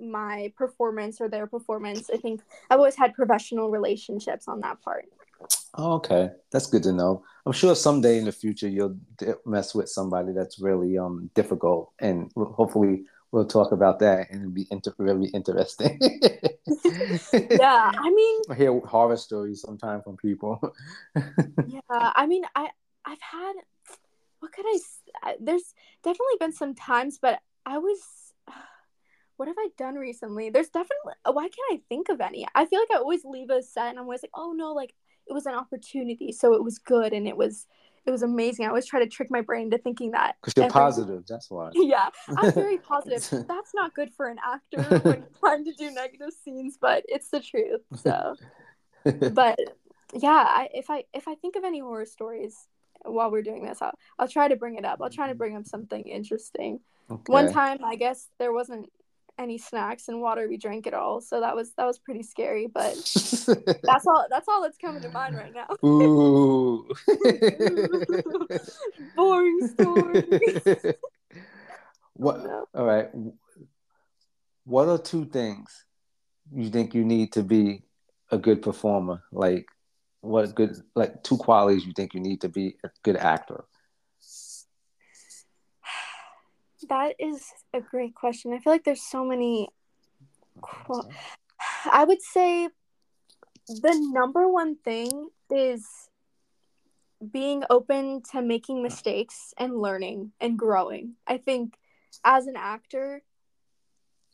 [0.01, 2.09] my performance or their performance.
[2.13, 5.07] I think I've always had professional relationships on that part.
[5.77, 7.25] Oh, okay, that's good to know.
[7.47, 8.97] I'm sure someday in the future you'll
[9.45, 14.53] mess with somebody that's really um difficult, and hopefully we'll talk about that and it'll
[14.53, 15.99] be inter- really interesting.
[17.35, 20.61] yeah, I mean, I hear horror stories sometimes from people.
[21.17, 22.69] yeah, I mean, I
[23.05, 23.55] I've had
[24.39, 25.35] what could I?
[25.41, 27.99] There's definitely been some times, but I was.
[29.37, 30.51] What have I done recently?
[30.51, 31.15] There's definitely.
[31.27, 32.47] Why can't I think of any?
[32.55, 34.95] I feel like I always leave a set and I'm always like, oh no, like
[35.27, 37.67] it was an opportunity, so it was good and it was
[38.07, 38.67] it was amazing.
[38.67, 40.73] I always try to trick my brain into thinking that because you're every...
[40.73, 41.25] positive.
[41.27, 41.71] That's why.
[41.75, 43.47] Yeah, I'm very positive.
[43.49, 47.41] That's not good for an actor when trying to do negative scenes, but it's the
[47.41, 47.81] truth.
[47.97, 48.37] So,
[49.33, 49.59] but
[50.13, 52.69] yeah, I, if I if I think of any horror stories
[53.03, 55.01] while we're doing this, I'll I'll try to bring it up.
[55.03, 55.39] I'll try to mm-hmm.
[55.39, 56.81] bring up something interesting.
[57.11, 57.33] Okay.
[57.33, 58.91] One time, I guess there wasn't
[59.39, 61.21] any snacks and water we drank at all.
[61.21, 62.95] So that was that was pretty scary, but
[63.83, 65.67] that's all that's all that's coming to mind right now.
[65.87, 66.89] Ooh.
[69.17, 70.95] Boring story.
[72.17, 72.65] Oh, what oh, no.
[72.77, 73.09] all right.
[74.63, 75.85] What are two things
[76.55, 77.83] you think you need to be
[78.31, 79.25] a good performer?
[79.33, 79.67] Like
[80.21, 83.65] what good like two qualities you think you need to be a good actor?
[86.89, 87.43] That is
[87.73, 88.53] a great question.
[88.53, 89.69] I feel like there's so many.
[91.91, 92.69] I would say
[93.69, 95.87] the number one thing is
[97.33, 101.15] being open to making mistakes and learning and growing.
[101.27, 101.75] I think
[102.25, 103.23] as an actor,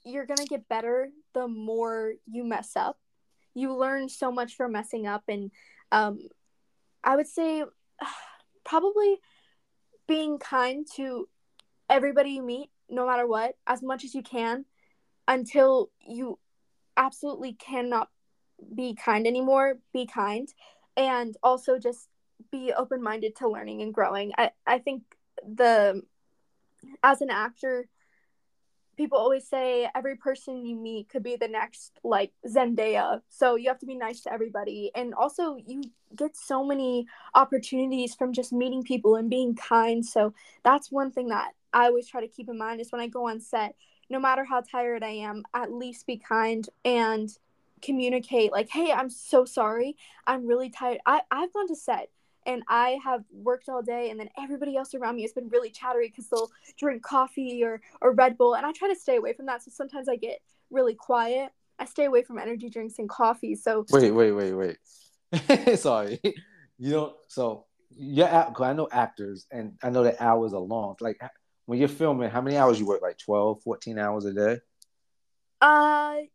[0.04, 2.98] you're going to get better the more you mess up.
[3.54, 5.24] You learn so much from messing up.
[5.28, 5.50] And
[5.92, 6.28] um,
[7.04, 7.64] I would say
[8.64, 9.18] probably
[10.08, 11.28] being kind to
[11.90, 14.64] everybody you meet, no matter what, as much as you can
[15.28, 16.38] until you
[16.96, 18.08] absolutely cannot
[18.74, 19.78] be kind anymore.
[19.92, 20.48] Be kind.
[20.96, 22.08] And also just
[22.50, 24.32] be open minded to learning and growing.
[24.38, 25.02] I, I think
[25.46, 26.02] the
[27.02, 27.88] as an actor,
[28.96, 33.20] people always say every person you meet could be the next like Zendaya.
[33.28, 34.90] So you have to be nice to everybody.
[34.94, 35.82] And also you
[36.14, 40.04] get so many opportunities from just meeting people and being kind.
[40.04, 43.06] So that's one thing that I always try to keep in mind is when I
[43.06, 43.74] go on set,
[44.08, 47.30] no matter how tired I am, at least be kind and
[47.82, 49.96] communicate like, hey, I'm so sorry.
[50.26, 50.98] I'm really tired.
[51.06, 52.10] I, I've gone to set
[52.46, 55.70] and I have worked all day and then everybody else around me has been really
[55.70, 58.54] chattery because they'll drink coffee or, or Red Bull.
[58.54, 59.62] And I try to stay away from that.
[59.62, 61.52] So sometimes I get really quiet.
[61.78, 63.54] I stay away from energy drinks and coffee.
[63.54, 65.78] So wait, wait, wait, wait.
[65.78, 66.20] sorry.
[66.78, 70.96] You don't so yeah, because I know actors and I know that hours are long.
[71.00, 71.20] Like
[71.70, 73.00] when you're filming, how many hours you work?
[73.00, 74.54] Like 12, 14 hours a day?
[75.60, 76.26] Uh,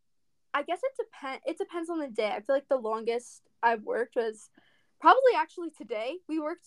[0.54, 1.42] I guess it depends.
[1.44, 2.28] It depends on the day.
[2.28, 4.48] I feel like the longest I've worked was
[4.98, 6.14] probably actually today.
[6.26, 6.66] We worked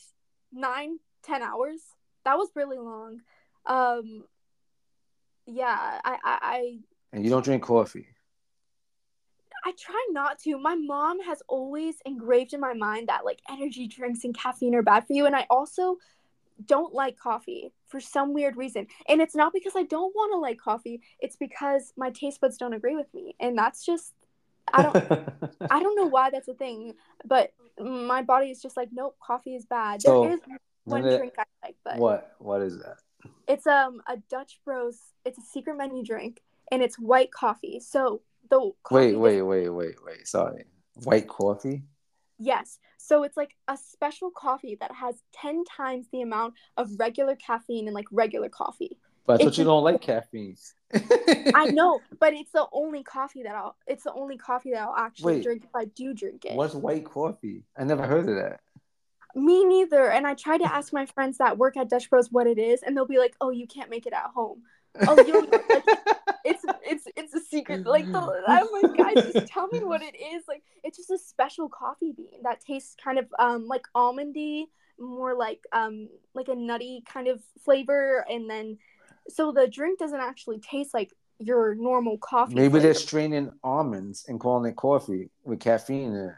[0.54, 1.82] nine, ten hours.
[2.26, 3.22] That was really long.
[3.66, 4.26] Um,
[5.48, 6.80] yeah, I, I, I
[7.12, 8.06] and you don't drink coffee.
[9.66, 10.60] I try not to.
[10.60, 14.84] My mom has always engraved in my mind that like energy drinks and caffeine are
[14.84, 15.98] bad for you, and I also
[16.66, 18.88] don't like coffee for some weird reason.
[19.08, 22.58] And it's not because I don't want to like coffee, it's because my taste buds
[22.58, 23.36] don't agree with me.
[23.40, 24.14] And that's just
[24.74, 24.96] I don't
[25.72, 26.94] I don't know why that's a thing,
[27.26, 30.02] but my body is just like nope, coffee is bad.
[30.02, 30.40] So, there is
[30.86, 32.98] one it, drink I like, but What what is that?
[33.48, 35.00] It's um a Dutch Bros.
[35.26, 36.42] It's a secret menu drink
[36.72, 37.80] and it's white coffee.
[37.80, 40.28] So the Wait, wait, wait, wait, wait.
[40.28, 40.66] Sorry.
[41.04, 41.84] White coffee?
[42.40, 42.80] Yes.
[42.98, 47.88] So it's like a special coffee that has 10 times the amount of regular caffeine
[47.88, 48.98] in like regular coffee.
[49.26, 50.56] But I thought you don't like caffeine.
[51.54, 54.96] I know, but it's the only coffee that I'll it's the only coffee that I'll
[54.96, 56.56] actually Wait, drink if I do drink it.
[56.56, 57.64] What's white coffee?
[57.78, 58.62] I never heard of that.
[59.36, 60.10] Me neither.
[60.10, 62.82] And I try to ask my friends that work at Dutch Bros what it is,
[62.82, 64.64] and they'll be like, "Oh, you can't make it at home."
[65.08, 65.46] Oh, you.
[65.46, 66.19] Like,
[66.50, 67.86] it's it's it's a secret.
[67.86, 70.44] Like the, I'm like, guys, just tell me what it is.
[70.48, 74.66] Like it's just a special coffee bean that tastes kind of um like almondy,
[75.00, 78.78] more like um like a nutty kind of flavor, and then
[79.28, 82.56] so the drink doesn't actually taste like your normal coffee.
[82.56, 82.80] Maybe flavor.
[82.80, 86.36] they're straining almonds and calling it coffee with caffeine in it.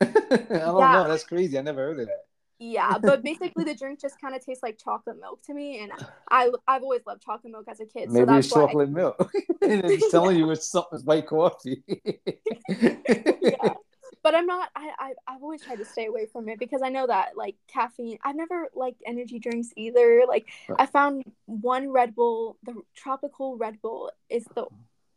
[0.50, 0.92] I don't yeah.
[0.92, 1.08] know.
[1.08, 1.58] That's crazy.
[1.58, 2.24] I never heard of that.
[2.62, 5.92] Yeah, but basically the drink just kind of tastes like chocolate milk to me, and
[6.30, 8.10] I I've always loved chocolate milk as a kid.
[8.10, 9.32] Maybe so it's chocolate milk,
[9.62, 11.82] and it's telling you it's something white coffee.
[12.68, 13.74] yeah.
[14.22, 14.68] But I'm not.
[14.76, 17.56] I, I I've always tried to stay away from it because I know that like
[17.66, 18.18] caffeine.
[18.22, 20.24] I've never liked energy drinks either.
[20.28, 20.46] Like
[20.78, 24.66] I found one Red Bull, the tropical Red Bull, is the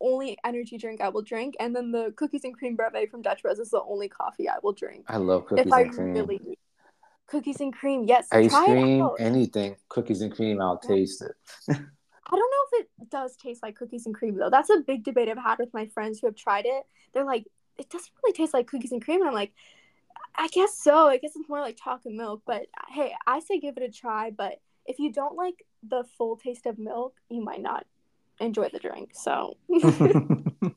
[0.00, 3.42] only energy drink I will drink, and then the cookies and cream breve from Dutch
[3.42, 5.04] Bros is the only coffee I will drink.
[5.08, 6.14] I love cookies if I and cream.
[6.14, 6.58] really
[7.26, 11.32] cookies and cream, yes, Ice try it cream, anything, cookies and cream, I'll taste it.
[12.26, 14.50] I don't know if it does taste like cookies and cream though.
[14.50, 16.84] That's a big debate I've had with my friends who have tried it.
[17.12, 17.46] They're like,
[17.76, 19.52] it doesn't really taste like cookies and cream, and I'm like,
[20.36, 21.08] I guess so.
[21.08, 22.42] I guess it's more like chocolate milk.
[22.46, 24.30] But hey, I say give it a try.
[24.30, 27.86] But if you don't like the full taste of milk, you might not
[28.40, 29.12] enjoy the drink.
[29.14, 29.56] So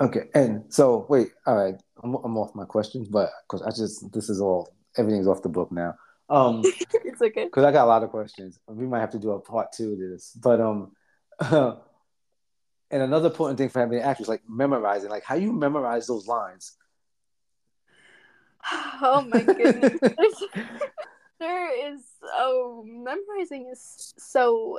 [0.00, 4.12] okay, and so wait, all right, I'm, I'm off my questions, but because I just
[4.12, 5.94] this is all everything's off the book now.
[6.28, 7.44] Um, it's okay.
[7.44, 8.58] because I got a lot of questions.
[8.66, 10.92] We might have to do a part two of this, but um,
[11.40, 16.06] and another important thing for having an actor is like memorizing, like how you memorize
[16.06, 16.72] those lines.
[19.00, 20.00] Oh my goodness.
[21.38, 24.78] There is oh memorizing is so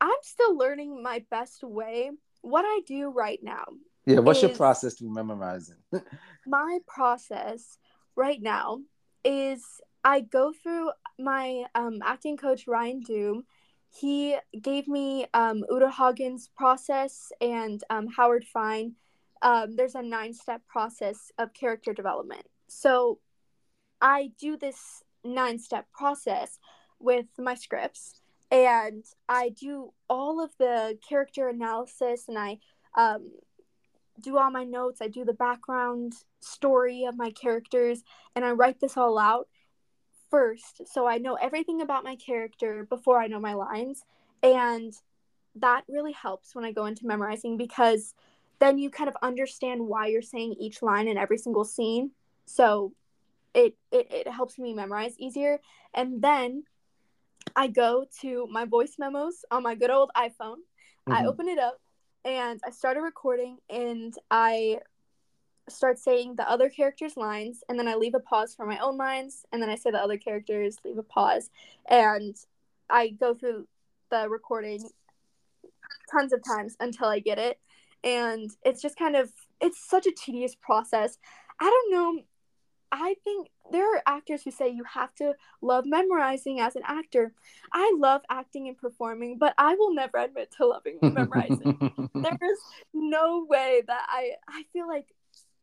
[0.00, 2.10] I'm still learning my best way.
[2.42, 3.64] What I do right now,
[4.10, 5.76] Yeah, what's your process to memorizing?
[6.46, 7.78] my process
[8.16, 8.80] right now
[9.24, 9.64] is
[10.04, 13.44] I go through my um, acting coach Ryan Doom.
[13.90, 18.94] He gave me um, Uta Hagen's process and um, Howard Fine.
[19.42, 22.46] Um, there's a nine step process of character development.
[22.68, 23.18] So
[24.00, 26.58] I do this nine step process
[26.98, 32.58] with my scripts and I do all of the character analysis and I
[32.96, 33.30] um,
[34.20, 35.00] do all my notes.
[35.00, 38.02] I do the background story of my characters
[38.34, 39.48] and I write this all out
[40.30, 44.04] first so I know everything about my character before I know my lines.
[44.42, 44.94] And
[45.56, 48.14] that really helps when I go into memorizing because
[48.60, 52.12] then you kind of understand why you're saying each line in every single scene.
[52.46, 52.92] So
[53.54, 55.58] it, it, it helps me memorize easier.
[55.94, 56.64] And then
[57.56, 60.58] I go to my voice memos on my good old iPhone.
[61.08, 61.26] I Mhm.
[61.26, 61.80] open it up
[62.24, 64.80] and I started recording and I
[65.68, 68.96] start saying the other characters' lines and then I leave a pause for my own
[68.96, 71.50] lines and then I say the other characters, leave a pause,
[71.88, 72.36] and
[72.88, 73.66] I go through
[74.10, 74.88] the recording
[76.10, 77.58] tons of times until I get it.
[78.02, 81.18] And it's just kind of it's such a tedious process.
[81.60, 82.22] I don't know.
[82.92, 87.32] I think there are actors who say you have to love memorizing as an actor.
[87.72, 92.58] I love acting and performing, but I will never admit to loving memorizing there's
[92.92, 95.06] no way that I I feel like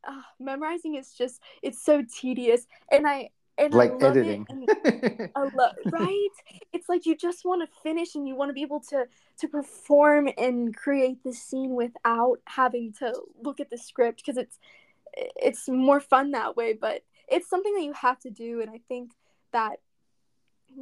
[0.06, 4.46] uh, memorizing is just it's so tedious and I and like I love editing.
[4.48, 6.28] it I love right
[6.72, 9.06] it's like you just want to finish and you want to be able to
[9.40, 13.12] to perform and create the scene without having to
[13.42, 14.58] look at the script because it's
[15.14, 18.80] it's more fun that way but it's something that you have to do and I
[18.88, 19.12] think
[19.52, 19.76] that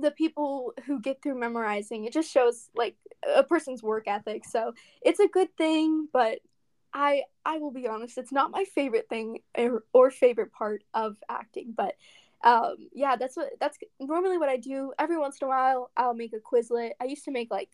[0.00, 2.96] the people who get through memorizing it just shows like
[3.34, 4.44] a person's work ethic.
[4.44, 6.38] So it's a good thing but
[6.94, 11.16] i i will be honest it's not my favorite thing or, or favorite part of
[11.28, 11.94] acting but
[12.44, 14.92] um yeah that's what that's normally what i do.
[14.98, 16.92] Every once in a while i'll make a quizlet.
[17.00, 17.70] I used to make like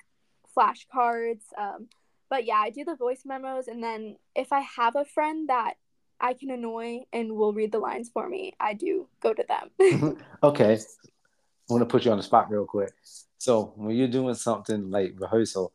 [0.57, 1.89] flashcards um
[2.29, 5.75] but yeah i do the voice memos and then if i have a friend that
[6.23, 9.69] i can annoy and will read the lines for me i do go to them
[9.81, 10.21] mm-hmm.
[10.43, 10.79] okay.
[11.71, 12.93] I want to put you on the spot real quick.
[13.39, 15.73] So when you're doing something like rehearsal,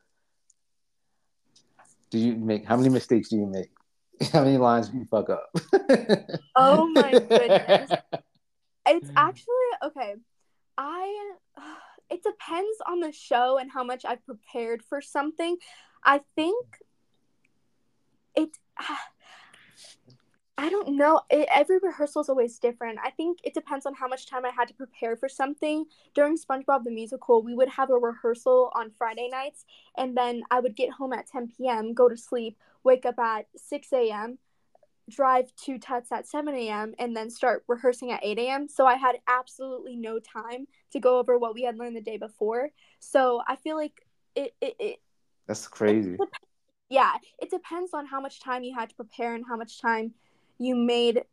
[2.09, 3.71] do you make how many mistakes do you make?
[4.33, 5.51] How many lines do you fuck up?
[6.55, 7.91] Oh my goodness.
[8.89, 10.15] It's actually okay.
[10.77, 11.33] I
[12.09, 15.57] it depends on the show and how much I've prepared for something.
[16.03, 16.65] I think
[18.35, 18.49] it
[20.59, 21.21] I don't know.
[21.29, 22.97] It, every rehearsal is always different.
[23.03, 25.85] I think it depends on how much time I had to prepare for something.
[26.15, 29.65] During SpongeBob the Musical, we would have a rehearsal on Friday nights,
[29.97, 33.45] and then I would get home at 10 p.m., go to sleep, wake up at
[33.55, 34.39] 6 a.m.,
[35.07, 38.67] drive to Tuts at 7 a.m., and then start rehearsing at 8 a.m.
[38.67, 42.17] So I had absolutely no time to go over what we had learned the day
[42.17, 42.69] before.
[42.99, 44.99] So I feel like it, it, it
[45.45, 46.17] That's crazy.
[46.89, 50.15] yeah, it depends on how much time you had to prepare and how much time
[50.59, 51.23] you made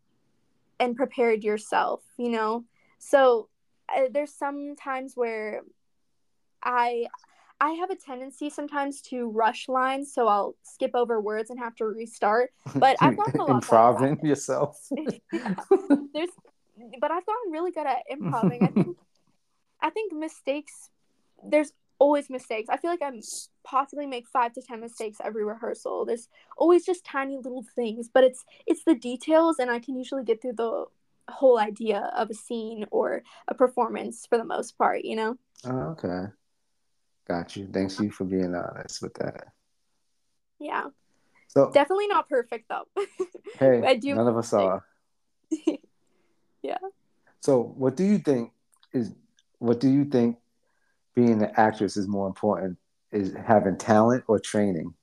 [0.81, 2.65] and prepared yourself, you know?
[2.99, 3.49] So
[3.95, 5.63] uh, there's some times where
[6.63, 7.07] I
[7.61, 11.75] I have a tendency sometimes to rush lines, so I'll skip over words and have
[11.77, 12.51] to restart.
[12.75, 14.87] But I've gotten a lot Improving yourself.
[14.91, 15.55] yeah.
[16.13, 16.31] There's
[17.01, 18.65] but I've gotten really good at improving.
[18.65, 18.97] I think
[19.81, 20.91] I think mistakes.
[21.47, 21.73] There's
[22.05, 22.69] always mistakes.
[22.69, 23.21] I feel like I'm
[23.65, 26.05] possibly make five to ten mistakes every rehearsal.
[26.05, 26.29] There's
[26.59, 30.43] always just tiny little things, but it's it's the details, and I can usually get
[30.43, 30.85] through the
[31.31, 35.03] whole idea of a scene or a performance for the most part.
[35.03, 35.39] You know.
[35.65, 36.27] Oh, okay.
[37.27, 37.69] Got you.
[37.73, 39.47] Thanks you for being honest with that.
[40.61, 40.89] Yeah.
[41.49, 42.87] So definitely not perfect though.
[43.59, 44.85] hey, I do none of us are.
[46.63, 46.85] yeah.
[47.41, 48.53] So, what do you think
[48.93, 49.15] is?
[49.59, 50.37] What do you think
[51.15, 52.79] being an actress is more important?
[53.13, 54.95] Is having talent or training?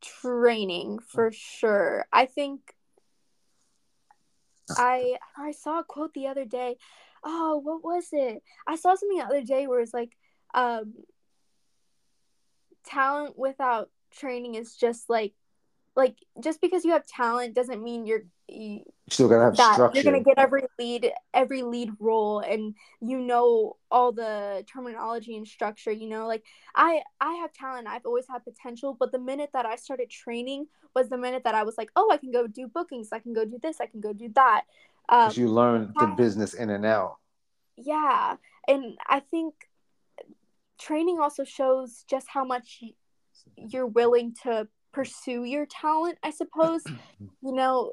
[0.00, 2.06] training for sure.
[2.12, 2.74] I think
[4.76, 6.76] I I saw a quote the other day.
[7.24, 8.42] Oh, what was it?
[8.66, 10.16] I saw something the other day where it's like
[10.54, 10.94] um
[12.84, 15.34] talent without training is just like
[15.98, 20.00] like just because you have talent doesn't mean you're you, still gonna have that structure.
[20.00, 25.46] You're gonna get every lead every lead role and you know all the terminology and
[25.46, 26.44] structure, you know, like
[26.76, 30.68] I I have talent, I've always had potential, but the minute that I started training
[30.94, 33.32] was the minute that I was like, oh I can go do bookings, I can
[33.32, 34.66] go do this, I can go do that.
[35.08, 37.16] Um, you learn the business in and out.
[37.76, 38.36] Yeah.
[38.68, 39.54] And I think
[40.78, 42.84] training also shows just how much
[43.56, 44.68] you're willing to
[44.98, 46.82] pursue your talent i suppose.
[47.40, 47.92] You know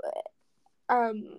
[0.89, 1.37] um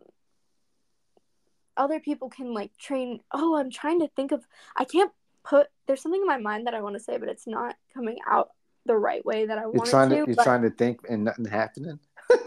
[1.77, 4.45] other people can like train oh i'm trying to think of
[4.77, 5.11] i can't
[5.45, 8.19] put there's something in my mind that i want to say but it's not coming
[8.29, 8.51] out
[8.87, 10.45] the right way that i want to you're but...
[10.45, 11.99] trying to think and nothing happening?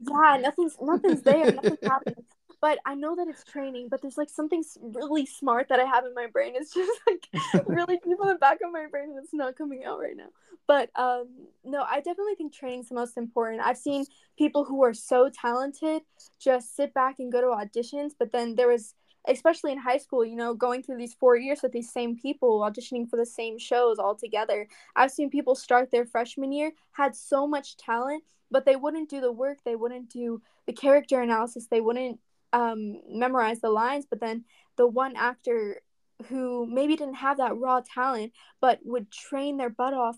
[0.00, 2.24] Yeah nothing's nothing's there nothing's happening
[2.62, 3.88] but I know that it's training.
[3.90, 6.54] But there's like something really smart that I have in my brain.
[6.54, 7.28] It's just like
[7.66, 10.28] really deep in the back of my brain that's not coming out right now.
[10.68, 11.26] But um,
[11.64, 13.60] no, I definitely think training's the most important.
[13.62, 14.06] I've seen
[14.38, 16.02] people who are so talented
[16.38, 18.94] just sit back and go to auditions, but then there was
[19.28, 22.60] especially in high school, you know, going through these four years with these same people,
[22.60, 24.66] auditioning for the same shows all together.
[24.96, 29.20] I've seen people start their freshman year, had so much talent, but they wouldn't do
[29.20, 32.18] the work, they wouldn't do the character analysis, they wouldn't
[32.52, 34.44] um, memorize the lines, but then
[34.76, 35.80] the one actor
[36.28, 40.16] who maybe didn't have that raw talent but would train their butt off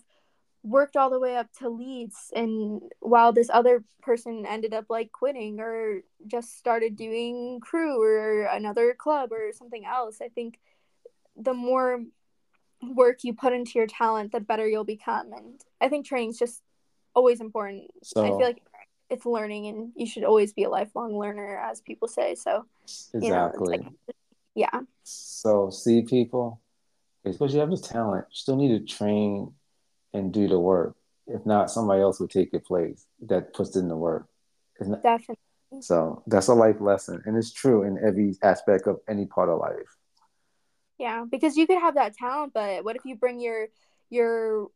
[0.61, 5.11] worked all the way up to leads and while this other person ended up like
[5.11, 10.59] quitting or just started doing crew or another club or something else i think
[11.35, 12.03] the more
[12.93, 15.33] work you put into your talent the better you'll become.
[15.33, 16.61] And i think training's just
[17.13, 17.89] always important.
[18.03, 18.61] So, i feel like
[19.09, 22.65] it's learning and you should always be a lifelong learner as people say so
[23.13, 24.15] exactly you know, like,
[24.55, 24.79] yeah.
[25.03, 26.61] So see people
[27.23, 29.53] because you have the talent you still need to train
[30.13, 30.95] and do the work.
[31.27, 34.27] If not somebody else will take your place that puts in the work.
[34.79, 35.37] Not, definitely.
[35.81, 39.59] So that's a life lesson and it's true in every aspect of any part of
[39.59, 39.97] life.
[40.97, 43.67] Yeah because you could have that talent but what if you bring your
[44.09, 44.67] your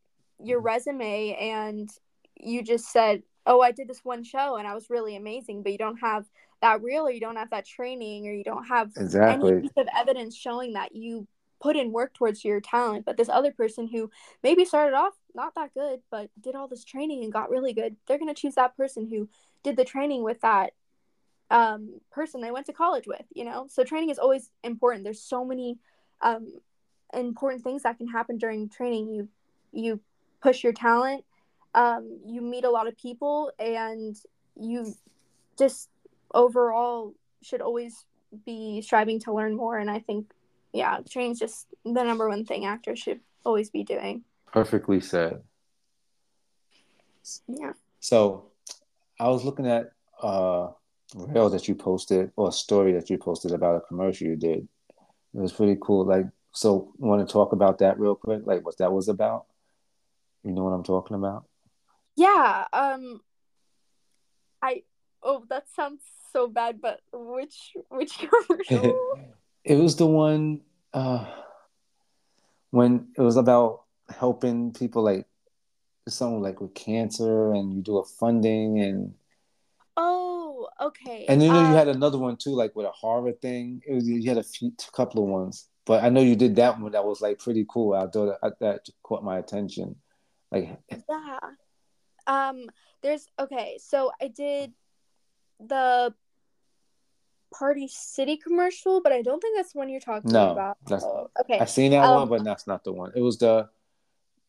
[0.42, 1.88] your resume and
[2.36, 5.72] you just said oh, I did this one show and I was really amazing, but
[5.72, 6.26] you don't have
[6.62, 9.52] that reel or you don't have that training or you don't have exactly.
[9.52, 11.26] any piece of evidence showing that you
[11.60, 13.04] put in work towards your talent.
[13.04, 14.10] But this other person who
[14.42, 17.96] maybe started off not that good, but did all this training and got really good,
[18.06, 19.28] they're going to choose that person who
[19.62, 20.72] did the training with that
[21.50, 23.66] um, person they went to college with, you know?
[23.68, 25.04] So training is always important.
[25.04, 25.78] There's so many
[26.20, 26.52] um,
[27.12, 29.08] important things that can happen during training.
[29.08, 29.28] You,
[29.72, 30.00] you
[30.42, 31.24] push your talent
[31.74, 34.16] um, you meet a lot of people and
[34.56, 34.94] you
[35.58, 35.88] just
[36.34, 38.04] overall should always
[38.44, 39.78] be striving to learn more.
[39.78, 40.32] And i think
[40.72, 44.22] yeah training's just the number one thing actors should always be doing.
[44.52, 45.42] Perfectly said.
[47.46, 47.72] Yeah.
[48.00, 48.46] So
[49.18, 49.92] i was looking at
[50.22, 50.68] uh
[51.14, 54.68] reel that you posted or a story that you posted about a commercial you did.
[55.34, 56.04] It was pretty cool.
[56.04, 58.42] Like so want to talk about that real quick?
[58.44, 59.46] Like what that was about?
[60.42, 61.44] You know what i'm talking about
[62.20, 63.20] yeah, um
[64.62, 64.82] I
[65.22, 66.02] oh that sounds
[66.32, 69.18] so bad, but which which commercial?
[69.64, 70.60] it was the one
[70.92, 71.24] uh
[72.70, 75.26] when it was about helping people like
[76.08, 79.14] someone like with cancer and you do a funding and
[79.96, 83.80] oh okay and then you had another one too like with a horror thing.
[83.86, 86.78] It was you had a few couple of ones but i know you did that
[86.78, 87.94] one that was like pretty cool.
[87.94, 89.96] I thought that, that caught my attention.
[90.50, 91.38] Like yeah
[92.26, 92.66] um,
[93.02, 94.72] there's okay, so I did
[95.58, 96.14] the
[97.52, 100.76] Party City commercial, but I don't think that's the one you're talking no, about.
[100.86, 101.58] That's, oh, okay.
[101.58, 103.12] I seen that um, one, but that's not the one.
[103.14, 103.68] It was the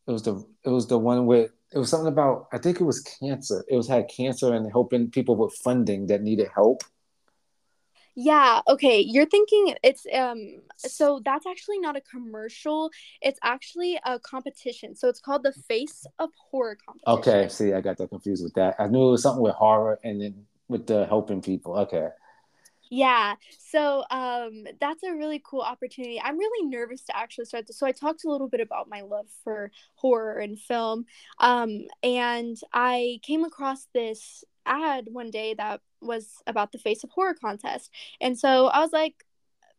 [0.08, 2.84] it was the it was the one with it was something about I think it
[2.84, 3.64] was cancer.
[3.68, 6.84] It was had cancer and helping people with funding that needed help.
[8.16, 9.00] Yeah, okay.
[9.00, 12.92] You're thinking it's um so that's actually not a commercial.
[13.22, 14.96] It's actually a competition.
[14.96, 17.20] So it's called the Face of Horror competition.
[17.20, 18.76] Okay, see, I got that confused with that.
[18.80, 21.78] I knew it was something with horror and then with the helping people.
[21.80, 22.10] Okay.
[22.90, 23.36] Yeah.
[23.60, 26.20] So um that's a really cool opportunity.
[26.22, 27.80] I'm really nervous to actually start this.
[27.80, 31.06] So I talked a little bit about my love for horror and film.
[31.40, 37.10] Um and I came across this ad one day that was about the Face of
[37.12, 37.90] Horror contest.
[38.20, 39.26] And so I was like,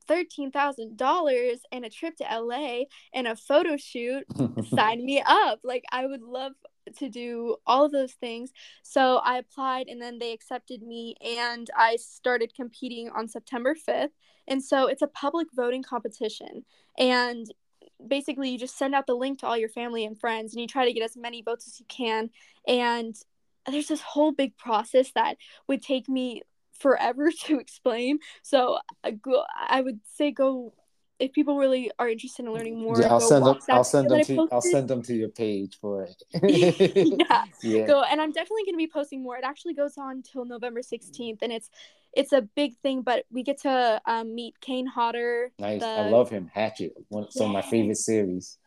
[0.09, 4.25] $13,000 and a trip to LA and a photo shoot,
[4.75, 5.61] sign me up.
[5.65, 6.53] Like, I would love
[6.99, 8.51] to do all of those things.
[8.83, 14.11] So I applied and then they accepted me and I started competing on September 5th.
[14.49, 16.65] And so it's a public voting competition.
[16.99, 17.47] And
[18.07, 20.67] basically, you just send out the link to all your family and friends and you
[20.67, 22.31] try to get as many votes as you can.
[22.67, 23.15] And
[23.71, 25.37] there's this whole big process that
[25.69, 26.43] would take me
[26.73, 28.19] forever to explain.
[28.43, 30.75] So I, go, I would say go
[31.19, 33.01] if people really are interested in learning more.
[33.01, 33.59] Yeah, I'll send them.
[33.69, 34.49] I'll send them to.
[34.51, 36.23] I'll send them to your page for it.
[37.31, 37.45] yeah.
[37.63, 37.87] yeah.
[37.87, 39.37] Go and I'm definitely going to be posting more.
[39.37, 41.71] It actually goes on till November 16th, and it's
[42.13, 43.03] it's a big thing.
[43.03, 45.53] But we get to um, meet Kane Hodder.
[45.61, 45.81] Nice.
[45.81, 45.87] The...
[45.87, 46.51] I love him.
[46.53, 46.95] Hatchet.
[47.09, 48.59] One some of my favorite series.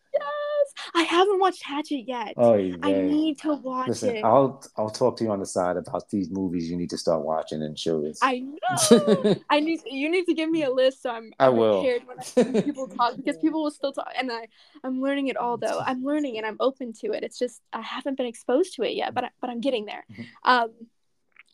[0.93, 2.33] I haven't watched Hatchet yet.
[2.37, 2.75] Oh, yeah.
[2.83, 4.25] I need to watch Listen, it.
[4.25, 7.21] I'll I'll talk to you on the side about these movies you need to start
[7.21, 8.19] watching and shows.
[8.21, 8.39] I
[8.89, 9.35] know.
[9.49, 11.81] I need you need to give me a list so I'm, I'm I will.
[11.81, 14.47] prepared when I, people talk because people will still talk and I
[14.83, 15.79] I'm learning it all though.
[15.79, 17.23] I'm learning and I'm open to it.
[17.23, 20.05] It's just I haven't been exposed to it yet, but I, but I'm getting there.
[20.11, 20.23] Mm-hmm.
[20.43, 20.69] Um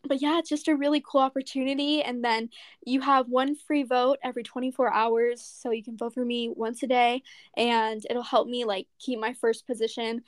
[0.03, 2.01] but yeah, it's just a really cool opportunity.
[2.01, 2.49] And then
[2.85, 5.41] you have one free vote every 24 hours.
[5.41, 7.23] So you can vote for me once a day
[7.55, 10.23] and it'll help me like keep my first position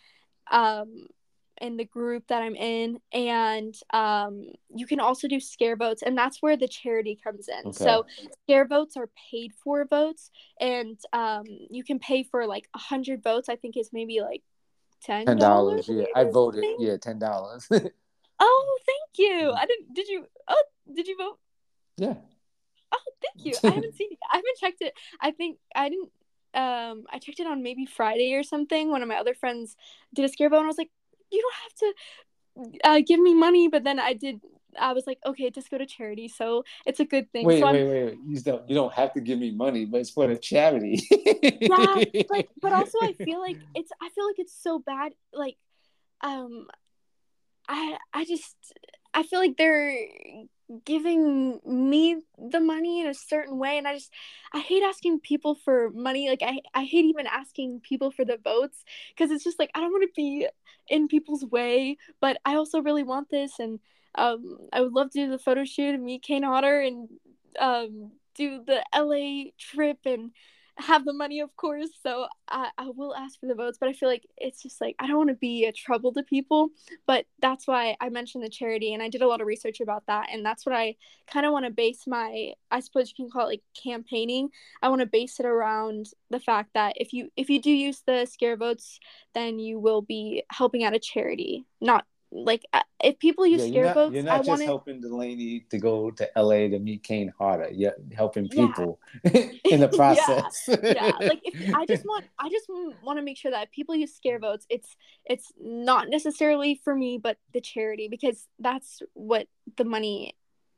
[0.51, 1.07] um,
[1.59, 2.99] in the group that I'm in.
[3.11, 6.03] And um, you can also do scare votes.
[6.03, 7.69] And that's where the charity comes in.
[7.69, 7.84] Okay.
[7.84, 8.05] So
[8.43, 10.30] scare votes are paid for votes.
[10.59, 13.49] And um, you can pay for like 100 votes.
[13.49, 14.43] I think it's maybe like
[15.07, 15.26] $10.
[15.26, 15.86] $10.
[15.89, 16.65] Yeah, I voted.
[16.80, 17.91] Yeah, $10.
[18.46, 19.52] Oh, thank you.
[19.52, 19.94] I didn't.
[19.94, 20.26] Did you?
[20.50, 20.64] Oh,
[20.94, 21.39] did you vote?
[21.98, 22.16] Yeah.
[22.91, 23.54] Oh, thank you.
[23.64, 24.20] I haven't seen it.
[24.32, 24.94] I haven't checked it.
[25.22, 26.12] I think I didn't.
[26.54, 28.89] Um, I checked it on maybe Friday or something.
[28.89, 29.76] One of my other friends
[30.14, 30.91] did a scare vote, and I was like,
[31.32, 34.41] "You don't have to uh, give me money." But then I did.
[34.80, 37.46] I was like, okay, just go to charity, so it's a good thing.
[37.46, 38.18] Wait, so wait, wait, wait.
[38.26, 41.08] You don't you don't have to give me money, but it's for the charity.
[41.62, 45.14] yeah, but but also I feel like it's I feel like it's so bad.
[45.32, 45.58] Like,
[46.22, 46.68] um,
[47.68, 48.55] I I just
[49.14, 49.95] I feel like they're
[50.86, 54.11] giving me the money in a certain way and I just
[54.53, 58.38] I hate asking people for money like I I hate even asking people for the
[58.43, 60.47] votes because it's just like I don't want to be
[60.89, 63.80] in people's way but I also really want this and
[64.16, 67.09] um I would love to do the photo shoot and meet Kane Hodder and
[67.59, 70.32] um do the LA trip and
[70.78, 71.89] have the money, of course.
[72.01, 74.95] So I, I will ask for the votes, but I feel like it's just like
[74.99, 76.69] I don't want to be a trouble to people.
[77.05, 80.03] But that's why I mentioned the charity, and I did a lot of research about
[80.07, 80.95] that, and that's what I
[81.28, 84.49] kind of want to base my, I suppose you can call it like campaigning.
[84.82, 88.01] I want to base it around the fact that if you if you do use
[88.05, 88.99] the scare votes,
[89.34, 93.68] then you will be helping out a charity, not like uh, if people use yeah,
[93.68, 94.66] scare not, votes, you're not I just wanted...
[94.66, 97.70] helping Delaney to go to LA to meet Kane Hodder.
[97.72, 99.46] You're helping people yeah.
[99.70, 100.68] in the process.
[100.68, 100.78] yeah.
[100.82, 102.66] yeah, like if I just want, I just
[103.04, 104.66] want to make sure that people use scare votes.
[104.70, 110.36] It's it's not necessarily for me, but the charity because that's what the money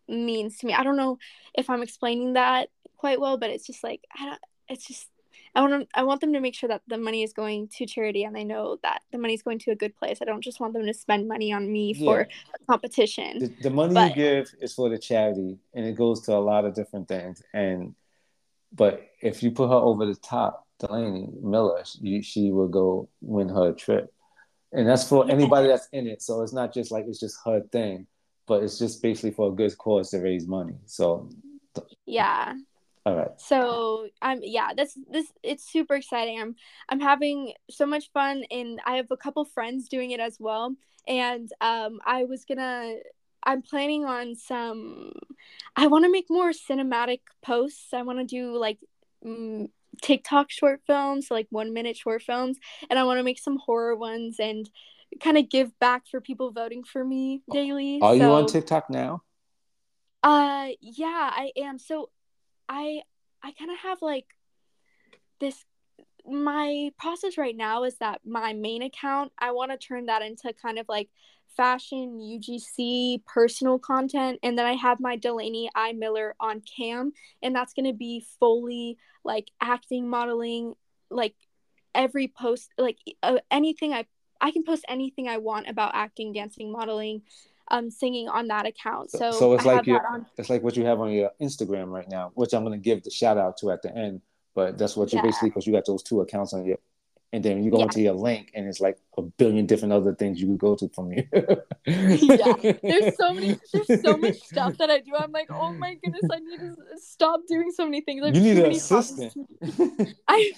[0.10, 0.74] means to me.
[0.74, 1.20] I don't know
[1.54, 4.42] if I'm explaining that quite well, but it's just like I don't.
[4.68, 5.08] It's just
[5.56, 7.86] I want them, I want them to make sure that the money is going to
[7.86, 10.20] charity and they know that the money is going to a good place.
[10.22, 12.66] I don't just want them to spend money on me for yeah.
[12.70, 13.40] competition.
[13.40, 16.40] The, the money but, you give is for the charity and it goes to a
[16.40, 17.42] lot of different things.
[17.54, 17.96] And
[18.74, 23.48] but if you put her over the top, Delaney Miller, she, she will go win
[23.48, 24.14] her trip.
[24.74, 26.22] And that's for anybody that's in it.
[26.22, 28.08] So it's not just like it's just her thing,
[28.46, 30.76] but it's just basically for a good cause to raise money.
[30.86, 31.30] So
[32.06, 32.56] yeah
[33.06, 33.40] all right.
[33.40, 36.42] So I'm yeah, that's this it's super exciting.
[36.42, 36.56] I'm
[36.90, 40.76] I'm having so much fun and I have a couple friends doing it as well.
[41.08, 42.96] And um I was gonna
[43.44, 45.12] I'm planning on some
[45.76, 47.94] I want to make more cinematic posts.
[47.94, 48.80] I want to do like
[49.24, 49.70] mm,
[50.02, 52.58] TikTok short films, like 1 minute short films,
[52.90, 54.68] and I want to make some horror ones and
[55.20, 58.00] kind of give back for people voting for me daily.
[58.02, 59.22] Are so, you on TikTok now?
[60.24, 61.78] Uh yeah, I am.
[61.78, 62.10] So
[62.70, 63.02] I
[63.44, 64.26] I kind of have like
[65.40, 65.66] this
[66.28, 70.54] my process right now is that my main account I want to turn that into
[70.54, 71.10] kind of like
[71.56, 75.94] fashion UGC personal content and then I have my Delaney I.
[75.94, 80.74] Miller on cam and that's going to be fully like acting modeling
[81.10, 81.36] like
[81.94, 84.06] every post like uh, anything I
[84.42, 87.22] I can post anything I want about acting dancing modeling
[87.72, 90.76] um singing on that account so so it's I like your, on- it's like what
[90.78, 93.58] you have on your Instagram right now which I'm going to give the shout out
[93.58, 94.22] to at the end
[94.54, 95.24] but that's what you Yeah.
[95.24, 96.78] basically because you got those two accounts on your
[97.34, 97.84] and then you go Yeah.
[97.86, 100.88] into your link and it's like a billion different other things you could go to
[100.90, 101.24] from you
[101.86, 102.54] yeah
[102.84, 106.22] there's so many there's so much stuff that i do i'm like oh my goodness
[106.32, 109.34] i need to stop doing so many things I You need an assistant.
[110.28, 110.54] i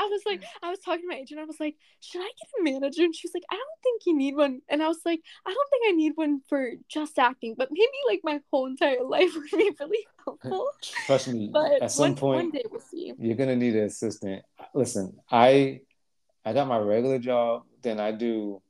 [0.00, 2.48] i was like i was talking to my agent i was like should i get
[2.58, 3.04] a manager?
[3.04, 4.60] And she was like i don't think you need one.
[4.68, 7.86] And i was like i don't think i need one for just acting but maybe
[8.08, 10.66] like my whole entire life would be really helpful.
[11.06, 13.12] Trust me, but at some one, point one day we'll see.
[13.18, 14.42] you're gonna need an assistant.
[14.74, 15.80] Listen, I
[16.44, 18.62] I got my regular job, then I do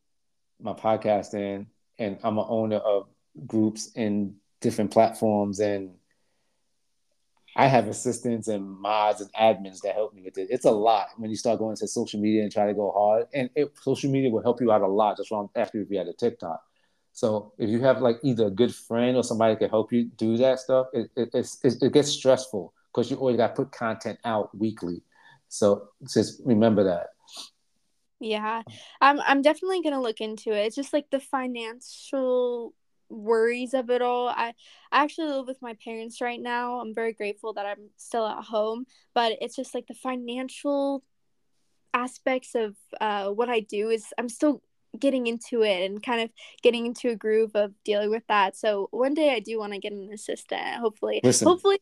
[0.60, 1.66] my podcasting,
[1.98, 3.08] and I'm an owner of
[3.46, 5.90] groups in different platforms, and
[7.56, 10.48] I have assistants and mods and admins that help me with it.
[10.50, 13.26] It's a lot when you start going to social media and try to go hard,
[13.34, 15.16] and it, social media will help you out a lot.
[15.16, 16.62] That's why I'm asking if you had a TikTok.
[17.12, 20.04] So if you have like either a good friend or somebody that can help you
[20.16, 23.72] do that stuff, it it, it, it gets stressful because you always got to put
[23.72, 25.02] content out weekly.
[25.48, 27.08] So just remember that.
[28.20, 28.62] Yeah,
[29.00, 30.66] I'm I'm definitely gonna look into it.
[30.66, 32.74] It's just like the financial
[33.10, 34.28] worries of it all.
[34.28, 34.54] I
[34.92, 36.80] I actually live with my parents right now.
[36.80, 41.04] I'm very grateful that I'm still at home, but it's just like the financial
[41.92, 44.62] aspects of uh what I do is I'm still
[44.98, 46.30] getting into it and kind of
[46.62, 48.56] getting into a groove of dealing with that.
[48.56, 50.76] So one day I do want to get an assistant.
[50.76, 51.46] Hopefully, Listen.
[51.48, 51.78] hopefully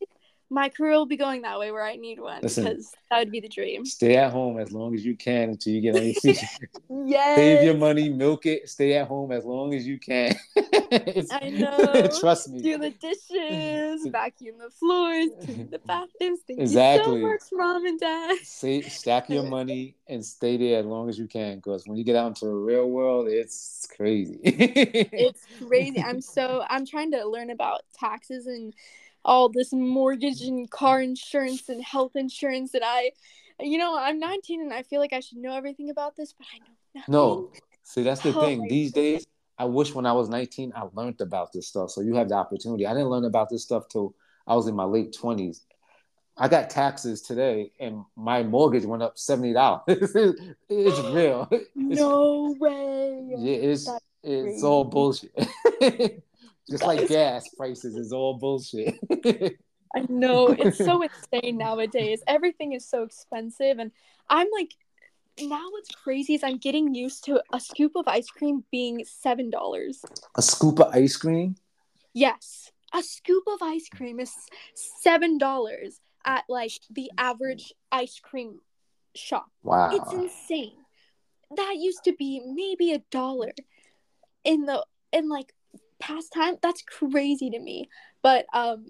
[0.49, 2.63] my career will be going that way where I need one Listen.
[2.63, 3.85] because that would be the dream.
[3.85, 6.13] Stay at home as long as you can until you get on your.
[7.05, 7.37] Yes.
[7.37, 8.67] Save your money, milk it.
[8.69, 10.35] Stay at home as long as you can.
[10.57, 12.07] I know.
[12.19, 12.61] Trust me.
[12.61, 16.39] do the dishes, vacuum the floors, clean the bathrooms.
[16.47, 17.19] Thank Exactly.
[17.19, 18.37] you so much, mom and dad.
[18.43, 21.57] Stack your money and stay there as long as you can.
[21.57, 24.39] Because when you get out into the real world, it's crazy.
[24.43, 26.01] It's crazy.
[26.01, 28.73] I'm so I'm trying to learn about taxes and
[29.25, 33.11] all this mortgage and car insurance and health insurance that I
[33.61, 36.47] you know, I'm 19 and I feel like I should know everything about this, but
[36.53, 36.65] I know
[36.95, 37.13] nothing.
[37.13, 37.51] No,
[37.83, 38.67] see that's the Oh thing.
[38.67, 41.91] These days, I wish when I was 19 I learned about this stuff.
[41.91, 42.87] So you have the opportunity.
[42.87, 44.15] I didn't learn about this stuff till
[44.47, 45.61] I was in my late 20s.
[46.37, 49.83] I got taxes today, and my mortgage went up seventy dollars.
[50.69, 51.49] it's real.
[51.75, 53.33] It's, No way.
[53.37, 54.65] yeah, it's That's it's crazy.
[54.65, 55.31] all bullshit.
[56.69, 58.99] Just like gas prices is all bullshit.
[59.95, 61.01] I know it's so
[61.33, 62.21] insane nowadays.
[62.27, 63.91] Everything is so expensive, and
[64.29, 64.75] I'm like,
[65.41, 69.49] now what's crazy is I'm getting used to a scoop of ice cream being seven
[69.49, 70.03] dollars.
[70.35, 71.55] A scoop of ice cream.
[72.13, 74.33] Yes, a scoop of ice cream is
[74.75, 78.59] seven dollars at like the average ice cream
[79.15, 79.47] shop.
[79.63, 79.89] Wow.
[79.91, 80.73] It's insane.
[81.55, 83.53] That used to be maybe a dollar
[84.43, 85.53] in the in like
[85.99, 86.55] past time.
[86.61, 87.89] That's crazy to me.
[88.21, 88.85] But um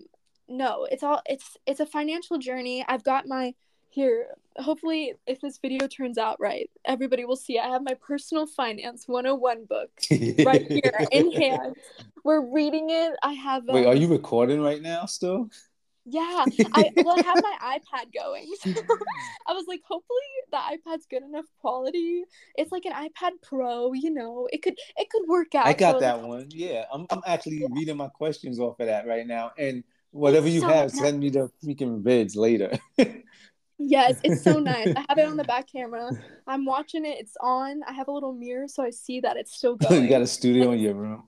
[0.48, 2.84] no, it's all it's it's a financial journey.
[2.88, 3.54] I've got my
[3.90, 4.28] here.
[4.58, 9.08] Hopefully if this video turns out right, everybody will see I have my personal finance
[9.08, 9.90] 101 book
[10.46, 11.76] right here in hand.
[12.24, 13.14] We're reading it.
[13.24, 15.50] I have Wait, um, are you recording right now still?
[16.10, 18.50] Yeah, I well, I have my iPad going.
[18.62, 18.70] So
[19.48, 20.20] I was like, hopefully
[20.52, 22.24] the iPad's good enough quality.
[22.56, 24.48] It's like an iPad Pro, you know.
[24.52, 25.68] It could it could work out.
[25.68, 26.48] I got So, that one.
[26.50, 30.62] Yeah, I'm I'm actually reading my questions off of that right now, and whatever you
[30.62, 31.00] so have, nice.
[31.00, 32.78] send me the freaking vids later.
[33.82, 34.92] Yes, it's so nice.
[34.96, 36.12] I have it on the back camera.
[36.46, 37.18] I'm watching it.
[37.20, 37.82] It's on.
[37.88, 40.04] I have a little mirror, so I see that it's still going.
[40.04, 41.24] you got a studio in your room.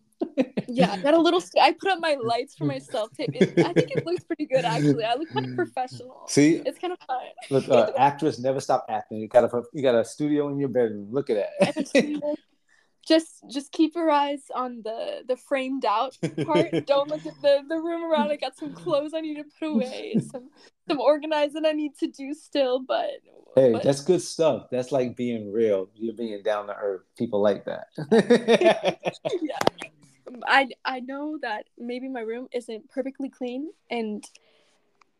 [0.67, 1.41] Yeah, I got a little.
[1.41, 3.09] St- I put up my lights for myself.
[3.19, 5.03] It, I think it looks pretty good actually.
[5.03, 6.23] I look kind of professional.
[6.27, 7.19] See, It's kind of fun.
[7.49, 9.19] look, uh, actress never stop acting.
[9.19, 11.07] You got a you got a studio in your bedroom.
[11.11, 12.37] Look at that.
[13.07, 16.71] just just keep your eyes on the the framed out part.
[16.85, 18.31] Don't look at the the room around.
[18.31, 20.15] I got some clothes I need to put away.
[20.31, 20.49] Some
[20.87, 23.09] some organizing I need to do still, but
[23.55, 24.67] hey, but- that's good stuff.
[24.71, 25.89] That's like being real.
[25.95, 27.01] You're being down to earth.
[27.17, 27.87] People like that.
[29.41, 29.59] yeah.
[30.45, 34.23] I I know that maybe my room isn't perfectly clean and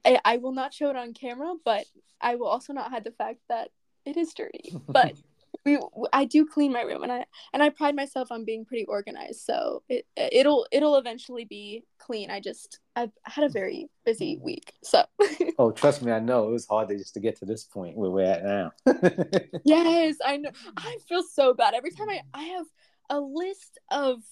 [0.05, 1.85] I, I will not show it on camera, but
[2.21, 3.69] I will also not hide the fact that
[4.05, 4.75] it is dirty.
[4.87, 5.13] But
[5.65, 5.79] we
[6.11, 9.41] I do clean my room and I and I pride myself on being pretty organized.
[9.41, 12.31] So it it'll it'll eventually be clean.
[12.31, 14.73] I just I've had a very busy week.
[14.83, 15.03] So
[15.59, 17.95] Oh, trust me, I know it was hard to just to get to this point
[17.95, 18.71] where we're at now.
[19.63, 20.51] yes, I know.
[20.77, 22.65] I feel so bad every time I I have
[23.09, 24.23] a list of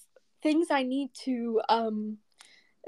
[0.42, 2.18] things I need to um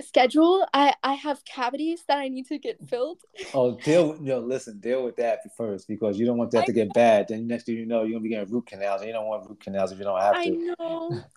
[0.01, 0.67] schedule.
[0.73, 3.19] I i have cavities that i need to get filled.
[3.55, 6.67] Oh deal with no listen deal with that first because you don't want that I
[6.67, 7.29] to get bad.
[7.29, 9.49] Then next thing you know you're gonna be getting root canals and you don't want
[9.49, 10.41] root canals if you don't have to.
[10.41, 11.21] i know.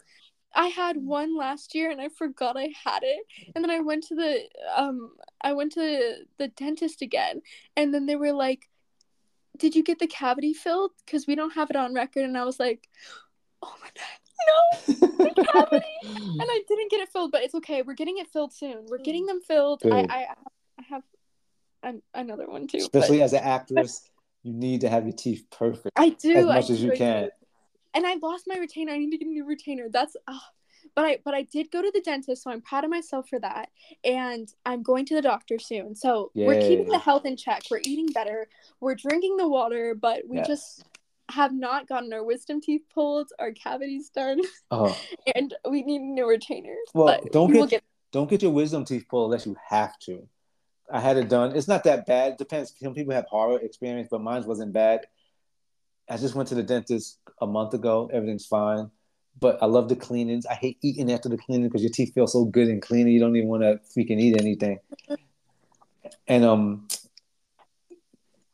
[0.58, 3.26] I had one last year and i forgot i had it.
[3.54, 4.44] And then i went to the
[4.76, 5.12] um
[5.42, 7.42] i went to the dentist again
[7.76, 8.70] and then they were like
[9.58, 10.92] did you get the cavity filled?
[11.06, 12.24] Because we don't have it on record.
[12.24, 12.88] And i was like
[13.62, 17.82] oh my god no, and I didn't get it filled, but it's okay.
[17.82, 18.86] We're getting it filled soon.
[18.88, 19.82] We're getting them filled.
[19.86, 20.28] I, I,
[20.80, 21.04] I have
[21.84, 22.78] an, another one too.
[22.78, 24.10] Especially but, as an actress,
[24.44, 25.92] you need to have your teeth perfect.
[25.96, 27.30] I do as much I as you can.
[27.94, 28.92] And I lost my retainer.
[28.92, 29.88] I need to get a new retainer.
[29.90, 30.16] That's.
[30.28, 30.38] Uh,
[30.94, 33.40] but I but I did go to the dentist, so I'm proud of myself for
[33.40, 33.70] that.
[34.04, 35.96] And I'm going to the doctor soon.
[35.96, 36.46] So Yay.
[36.46, 37.64] we're keeping the health in check.
[37.72, 38.48] We're eating better.
[38.80, 40.48] We're drinking the water, but we yes.
[40.48, 40.84] just
[41.30, 44.98] have not gotten our wisdom teeth pulled, our cavities done, oh.
[45.36, 46.78] and we need new retainers.
[46.94, 50.28] Well, don't we get, get, don't get your wisdom teeth pulled unless you have to.
[50.92, 51.56] I had it done.
[51.56, 52.34] It's not that bad.
[52.34, 52.74] It depends.
[52.82, 55.02] Some people have horror experience, but mine wasn't bad.
[56.08, 58.10] I just went to the dentist a month ago.
[58.14, 58.92] Everything's fine.
[59.40, 60.46] But I love the cleanings.
[60.46, 63.08] I hate eating after the cleaning because your teeth feel so good and clean.
[63.08, 64.80] and You don't even want to freaking eat anything.
[66.28, 66.88] and um,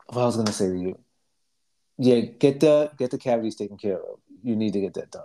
[0.08, 0.98] what I was gonna say to you
[2.02, 4.20] yeah, get the get the cavities taken care of.
[4.44, 5.24] You need to get that done.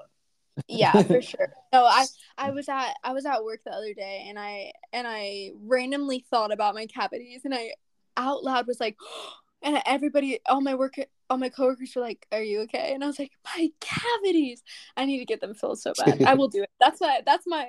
[0.69, 1.49] yeah, for sure.
[1.73, 2.05] No, I
[2.37, 6.27] I was at I was at work the other day and I and I randomly
[6.31, 7.73] thought about my cavities and I
[8.19, 8.97] out loud was like
[9.63, 10.97] and everybody all my work
[11.31, 14.63] all my coworkers were like, "Are you okay?" And I was like, "My cavities!
[14.99, 16.23] I need to get them filled so bad.
[16.25, 16.71] I will do it.
[16.79, 17.69] That's my that's my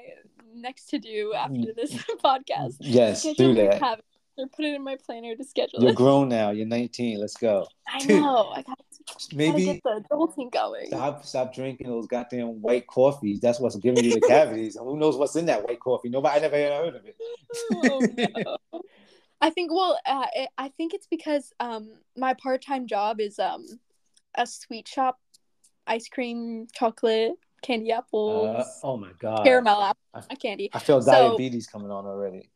[0.53, 1.93] next to do after this
[2.23, 2.75] podcast.
[2.81, 4.01] Yes, do that.
[4.37, 5.81] Or put it in my planner to schedule.
[5.81, 5.95] You're it.
[5.95, 6.51] grown now.
[6.51, 7.19] You're 19.
[7.19, 7.67] Let's go.
[7.87, 8.51] I know.
[8.55, 8.79] I got
[9.33, 10.87] maybe get the adulting going.
[10.87, 13.39] Stop, stop drinking those goddamn white coffees.
[13.39, 14.75] That's what's giving you the cavities.
[14.75, 16.09] and who knows what's in that white coffee?
[16.09, 17.15] Nobody, I never heard of it.
[17.71, 18.07] oh,
[18.73, 18.81] no.
[19.41, 19.71] I think.
[19.71, 23.65] Well, uh, it, I think it's because um my part time job is um
[24.35, 25.19] a sweet shop,
[25.85, 28.47] ice cream, chocolate, candy apples.
[28.47, 30.69] Uh, oh my god, caramel apple I, candy.
[30.73, 32.49] I feel diabetes so, coming on already.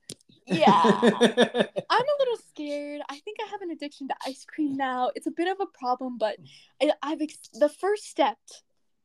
[0.47, 0.99] Yeah.
[1.01, 3.01] I'm a little scared.
[3.09, 5.11] I think I have an addiction to ice cream now.
[5.15, 6.37] It's a bit of a problem, but
[6.81, 8.37] I, have ex- the first step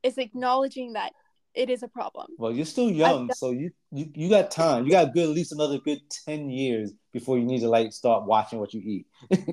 [0.03, 1.13] is acknowledging that
[1.53, 2.27] it is a problem.
[2.37, 4.85] Well, you're still young, so you, you you got time.
[4.85, 8.25] You got good at least another good ten years before you need to like start
[8.25, 9.07] watching what you eat.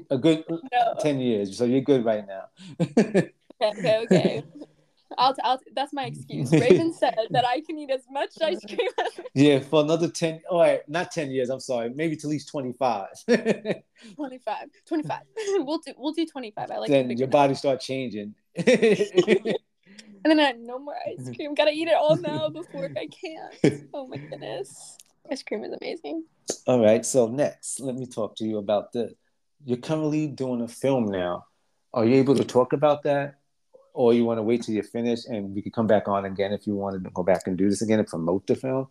[0.10, 0.94] a good no.
[1.00, 2.44] ten years, so you're good right now.
[3.62, 4.44] okay, okay.
[5.18, 6.52] I'll, I'll that's my excuse.
[6.60, 10.42] Raven said that I can eat as much ice cream as Yeah, for another 10
[10.50, 13.06] all right, not 10 years, I'm sorry, maybe to at least 25.
[14.16, 14.68] 25.
[14.86, 15.20] 25.
[15.58, 16.70] we'll do we'll do 25.
[16.70, 18.34] I like then your body start changing.
[18.56, 19.44] and
[20.24, 21.54] then I no more ice cream.
[21.54, 23.82] Gotta eat it all now before I can.
[23.92, 24.98] Oh my goodness.
[25.30, 26.24] Ice cream is amazing.
[26.66, 29.12] All right, so next, let me talk to you about this.
[29.64, 31.46] you're currently doing a film now.
[31.94, 33.36] Are you able to talk about that?
[33.94, 36.52] Or you want to wait till you're finished and we could come back on again
[36.52, 38.88] if you wanted to go back and do this again and promote the film.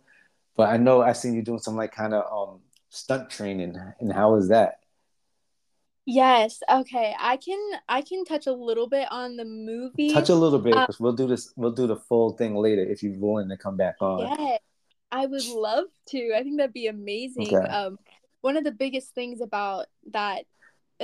[0.56, 4.12] But I know I seen you doing some like kind of um stunt training, and
[4.12, 4.78] how is that?
[6.06, 6.60] Yes.
[6.70, 7.14] Okay.
[7.18, 10.12] I can I can touch a little bit on the movie.
[10.12, 11.52] Touch a little bit because um, we'll do this.
[11.56, 14.20] We'll do the full thing later if you're willing to come back on.
[14.38, 14.56] Yeah,
[15.10, 16.32] I would love to.
[16.36, 17.54] I think that'd be amazing.
[17.54, 17.56] Okay.
[17.56, 17.98] Um,
[18.42, 20.44] one of the biggest things about that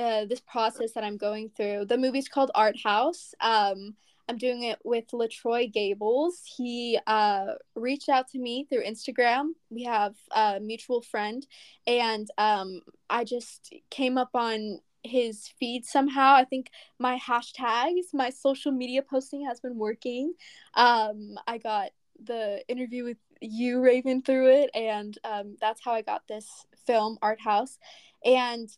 [0.00, 1.84] uh, this process that I'm going through.
[1.86, 3.34] The movie's called Art House.
[3.40, 3.94] Um,
[4.28, 6.42] I'm doing it with Latroy Gables.
[6.56, 9.50] He uh, reached out to me through Instagram.
[9.70, 11.46] We have a mutual friend,
[11.86, 12.80] and um,
[13.10, 16.34] I just came up on his feed somehow.
[16.34, 20.34] I think my hashtags, my social media posting has been working.
[20.74, 21.90] Um, I got
[22.22, 26.46] the interview with you, Raven, through it, and um, that's how I got this
[26.86, 27.78] film, Art House.
[28.24, 28.70] And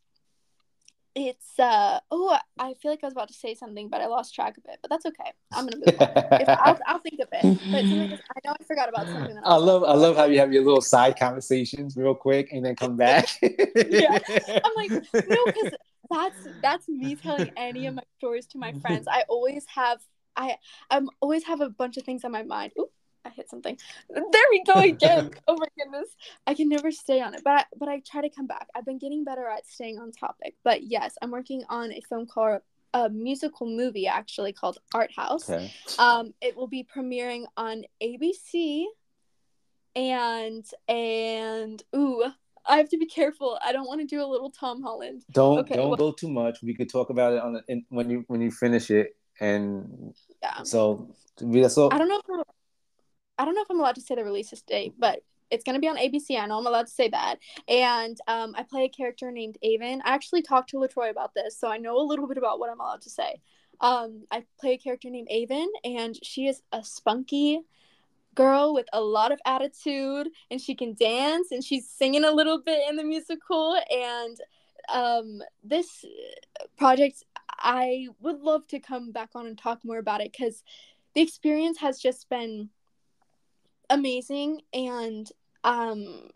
[1.15, 4.35] it's uh oh I feel like I was about to say something but I lost
[4.35, 5.33] track of it but that's okay.
[5.53, 6.41] I'm gonna move on.
[6.41, 9.85] If I'll, I'll think of it but I know I forgot about something I love
[9.85, 13.29] I love how you have your little side conversations real quick and then come back.
[13.43, 14.19] Yeah.
[14.65, 14.93] I'm like
[15.27, 15.75] no because
[16.11, 19.07] that's that's me telling any of my stories to my friends.
[19.11, 20.01] I always have
[20.37, 20.57] I
[20.91, 22.73] I'm always have a bunch of things on my mind.
[22.79, 22.89] Ooh,
[23.25, 23.79] I hit something.
[24.11, 25.31] There we go again.
[25.49, 26.09] oh my goodness.
[26.47, 28.69] I can never stay on it, but I, but I try to come back.
[28.75, 30.55] I've been getting better at staying on topic.
[30.65, 32.61] But yes, I'm working on a film called
[32.95, 35.49] a musical movie actually called Art House.
[35.49, 35.73] Okay.
[35.99, 38.85] Um, it will be premiering on ABC,
[39.97, 42.25] and and ooh,
[42.67, 43.59] I have to be careful.
[43.65, 45.23] I don't want to do a little Tom Holland.
[45.33, 46.63] Don't Okay, don't well- go too much.
[46.63, 50.15] We could talk about it on the, in, when you when you finish it, and
[50.43, 51.09] Yeah, so
[51.41, 51.93] that's all.
[51.93, 52.21] I don't know.
[52.29, 52.47] If
[53.43, 55.89] I don't know if I'm allowed to say the release date, but it's gonna be
[55.89, 56.39] on ABC.
[56.39, 57.41] I know I'm allowed to say that.
[57.67, 60.01] And um, I play a character named Avon.
[60.05, 62.71] I actually talked to Latroy about this, so I know a little bit about what
[62.71, 63.41] I'm allowed to say.
[63.81, 67.63] Um, I play a character named Avon, and she is a spunky
[68.37, 72.61] girl with a lot of attitude, and she can dance, and she's singing a little
[72.63, 73.77] bit in the musical.
[73.91, 74.39] And
[74.89, 76.05] um, this
[76.77, 77.25] project,
[77.59, 80.63] I would love to come back on and talk more about it because
[81.17, 82.71] the experience has just been
[83.93, 84.63] amazing.
[84.73, 85.31] And
[85.65, 86.31] um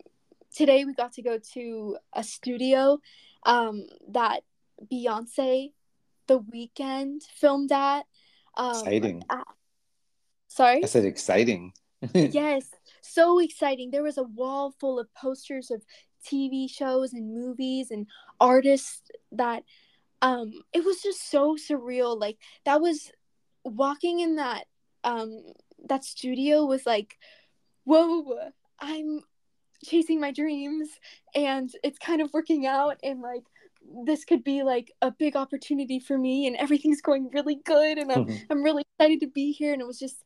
[0.55, 2.99] today we got to go to a studio
[3.43, 4.43] um that
[4.91, 5.71] beyonce
[6.27, 8.05] the Weeknd filmed at
[8.55, 9.23] um Exciting.
[9.29, 9.43] uh,
[10.47, 10.83] sorry?
[10.83, 11.73] I said exciting.
[12.13, 12.69] yes.
[13.01, 13.89] So exciting.
[13.91, 15.83] There was a wall full of posters of
[16.25, 18.05] tv shows and movies and
[18.39, 19.63] artists that
[20.21, 22.19] um it was just so surreal.
[22.19, 23.11] Like that was
[23.63, 24.65] walking in that
[25.03, 25.43] um
[25.87, 27.17] that studio was like
[27.87, 28.37] whoa
[28.81, 29.21] i'm
[29.83, 30.89] chasing my dreams
[31.33, 33.43] and it's kind of working out and like
[34.05, 38.11] this could be like a big opportunity for me and everything's going really good and
[38.11, 38.51] I'm, mm-hmm.
[38.51, 40.25] I'm really excited to be here and it was just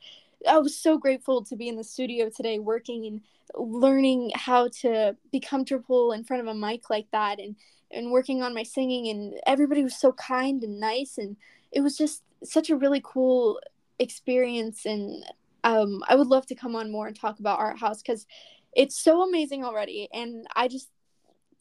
[0.49, 3.21] i was so grateful to be in the studio today working and
[3.53, 7.55] learning how to be comfortable in front of a mic like that and
[7.91, 11.37] and working on my singing and everybody was so kind and nice and
[11.71, 13.59] it was just such a really cool
[13.99, 15.23] experience and
[15.63, 18.25] um, i would love to come on more and talk about art house because
[18.73, 20.89] it's so amazing already and i just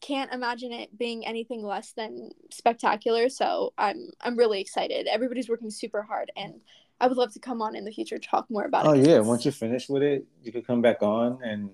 [0.01, 5.69] can't imagine it being anything less than spectacular so i'm i'm really excited everybody's working
[5.69, 6.59] super hard and
[6.99, 8.89] i would love to come on in the future talk more about it.
[8.89, 11.69] Oh yeah, once you're finished with it, you could come back on and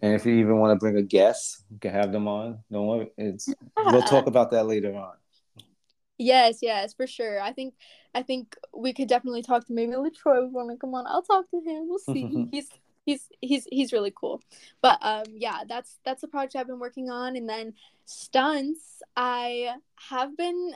[0.00, 2.58] and if you even want to bring a guest, you can have them on.
[2.68, 5.14] No one it's we'll talk about that later on.
[6.18, 7.40] Yes, yes, for sure.
[7.40, 7.74] I think
[8.14, 11.06] I think we could definitely talk to maybe Latroy would want to come on.
[11.06, 11.88] I'll talk to him.
[11.88, 12.48] We'll see.
[12.52, 12.70] he's
[13.04, 14.42] he's he's he's really cool.
[14.80, 17.74] But um yeah, that's that's a project I've been working on and then
[18.06, 19.74] stunts I
[20.08, 20.74] have been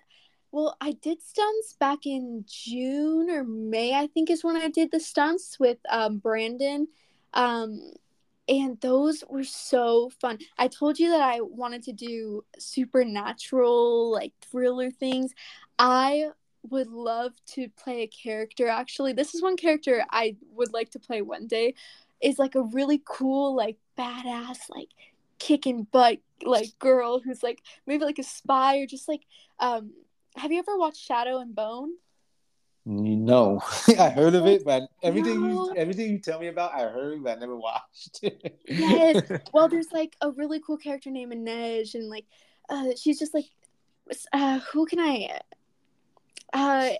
[0.52, 4.90] well, I did stunts back in June or May, I think is when I did
[4.90, 6.88] the stunts with um Brandon.
[7.32, 7.92] Um
[8.50, 10.38] and those were so fun.
[10.58, 15.32] I told you that I wanted to do supernatural, like thriller things.
[15.78, 16.30] I
[16.68, 18.66] would love to play a character.
[18.66, 21.74] Actually, this is one character I would like to play one day.
[22.20, 24.88] Is like a really cool, like badass, like
[25.38, 29.22] kicking butt, like girl who's like maybe like a spy or just like
[29.60, 29.92] um.
[30.36, 31.90] Have you ever watched Shadow and Bone?
[32.90, 33.62] No,
[34.00, 35.68] I heard of it, but everything No.
[35.68, 38.24] you everything you tell me about, I heard, but I never watched.
[38.66, 39.30] Yes.
[39.52, 42.24] well there's like a really cool character named Inej and like
[42.68, 43.46] uh she's just like
[44.32, 45.40] uh who can I
[46.52, 46.90] uh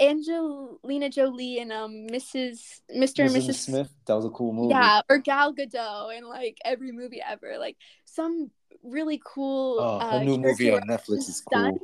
[0.00, 2.80] Angelina Jolie and um Mrs.
[2.96, 3.24] Mr.
[3.24, 3.56] and Mrs.
[3.60, 3.90] Smith.
[4.06, 4.74] That was a cool movie.
[4.74, 7.56] Yeah, or Gal Gadot in like every movie ever.
[7.58, 8.50] Like some
[8.82, 11.78] really cool Oh, uh new movie on Netflix is cool.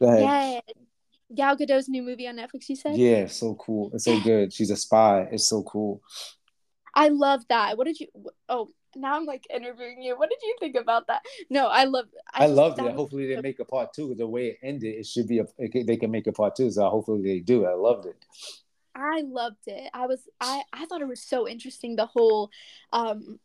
[0.00, 0.60] Yeah.
[1.34, 2.96] Gal Gadot's new movie on Netflix, you said?
[2.96, 3.90] Yeah, so cool.
[3.94, 4.52] It's so good.
[4.52, 5.28] She's a spy.
[5.30, 6.02] It's so cool.
[6.94, 7.78] I love that.
[7.78, 8.08] What did you
[8.48, 10.18] oh now I'm like interviewing you.
[10.18, 11.22] What did you think about that?
[11.48, 12.92] No, I love I, just- loved it.
[12.92, 14.14] Hopefully they make a part two.
[14.14, 15.46] The way it ended, it should be a.
[15.58, 16.70] They can make a part two.
[16.70, 17.64] So hopefully they do.
[17.64, 18.16] I loved it.
[18.94, 19.90] I loved it.
[19.94, 22.50] I was I I thought it was so interesting the whole
[22.92, 23.38] um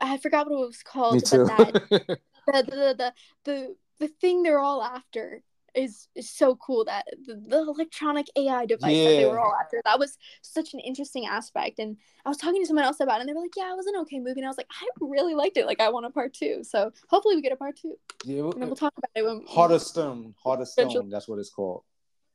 [0.00, 1.44] I forgot what it was called Me but too.
[1.44, 1.72] that
[2.46, 3.12] the, the the
[3.44, 5.42] the the thing they're all after
[5.74, 9.80] is is so cool that the, the electronic AI device that they were all after
[9.84, 13.20] that was such an interesting aspect and I was talking to someone else about it
[13.20, 14.86] and they were like yeah it was an okay movie and I was like I
[15.00, 17.76] really liked it like I want a part two so hopefully we get a part
[17.76, 20.34] two yeah, and then we'll talk about it when Heart of Stone.
[20.42, 21.10] Heart of Stone.
[21.10, 21.82] That's what it's called.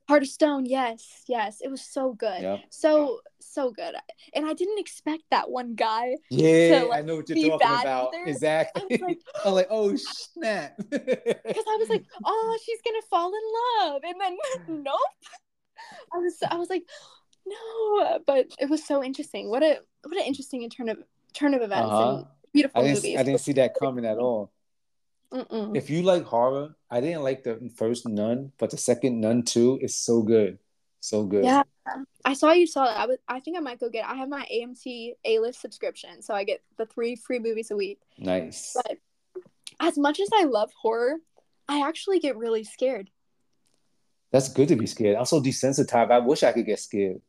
[0.09, 2.57] Heart of Stone yes yes it was so good Yeah.
[2.69, 3.93] so so good
[4.33, 8.13] and I didn't expect that one guy Yeah, like, I know what you're talking about.
[8.13, 8.25] either.
[8.25, 8.81] Exactly.
[8.83, 9.95] I was like- I'm like, oh
[10.33, 10.75] snap.
[10.89, 13.45] because I was like, oh, she's gonna fall in
[13.87, 14.37] love, and then
[14.83, 14.95] nope.
[16.13, 16.83] I was I was like,
[17.45, 19.49] no, but it was so interesting.
[19.49, 20.97] What a what an interesting turn of
[21.33, 22.15] turn of events Uh-huh.
[22.17, 23.17] and beautiful I movies.
[23.19, 24.51] I didn't see that coming at all.
[25.33, 25.77] Mm-mm.
[25.77, 29.77] If you like horror, I didn't like the first Nun, but the second Nun two
[29.81, 30.57] is so good,
[31.01, 31.43] so good.
[31.43, 31.63] Yeah,
[32.25, 32.97] I saw you saw that.
[32.97, 34.05] I was I think I might go get.
[34.05, 34.11] It.
[34.11, 37.75] I have my AMC A list subscription, so I get the three free movies a
[37.75, 37.99] week.
[38.17, 38.75] Nice.
[38.75, 38.97] But
[39.79, 41.17] as much as I love horror,
[41.67, 43.11] I actually get really scared.
[44.31, 45.15] That's good to be scared.
[45.15, 46.11] I'm so desensitized.
[46.11, 47.21] I wish I could get scared.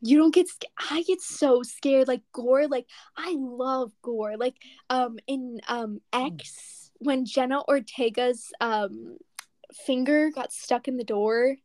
[0.00, 0.72] You don't get scared.
[0.90, 2.08] I get so scared.
[2.08, 2.86] Like gore, like
[3.16, 4.36] I love gore.
[4.36, 4.56] Like
[4.90, 9.18] um in um X when Jenna Ortega's um
[9.86, 11.56] finger got stuck in the door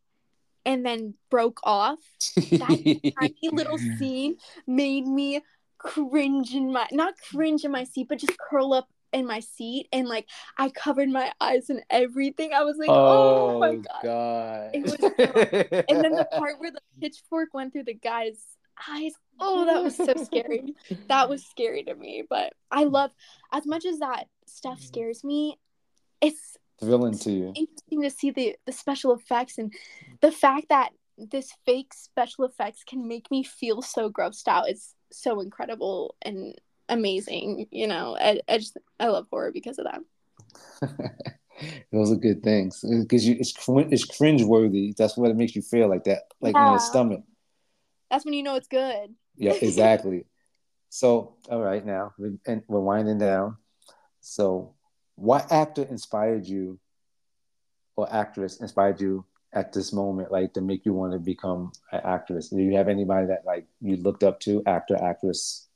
[0.65, 1.99] and then broke off.
[2.35, 5.41] That tiny little scene made me
[5.77, 9.87] cringe in my not cringe in my seat, but just curl up in my seat
[9.93, 12.51] and like I covered my eyes and everything.
[12.53, 14.01] I was like, oh, oh my god.
[14.03, 14.69] god.
[14.73, 14.93] It was
[15.89, 18.43] and then the part where the pitchfork went through the guy's
[18.89, 19.13] eyes.
[19.39, 20.75] Oh, that was so scary.
[21.07, 22.23] that was scary to me.
[22.29, 23.11] But I love
[23.51, 24.87] as much as that stuff mm.
[24.87, 25.59] scares me,
[26.21, 27.53] it's thrilling to you.
[27.55, 29.73] Interesting to see the the special effects and
[30.21, 34.95] the fact that this fake special effects can make me feel so grossed out is
[35.11, 36.55] so incredible and
[36.89, 37.67] amazing.
[37.71, 40.01] You know, I, I just I love horror because of that.
[41.91, 44.93] Those are good things uh, because you it's it's cringe worthy.
[44.97, 46.65] That's what it makes you feel like that, like yeah.
[46.65, 47.23] in your stomach.
[48.09, 49.15] That's when you know it's good.
[49.35, 50.25] Yeah, exactly.
[50.89, 52.13] so, all right, now
[52.45, 53.57] and we're winding down.
[54.21, 54.75] So,
[55.15, 56.79] what actor inspired you,
[57.95, 62.01] or actress inspired you at this moment, like to make you want to become an
[62.03, 62.49] actress?
[62.49, 65.67] Do you have anybody that like you looked up to, actor, actress?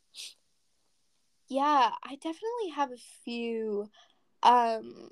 [1.48, 3.90] Yeah, I definitely have a few.
[4.44, 5.10] Um,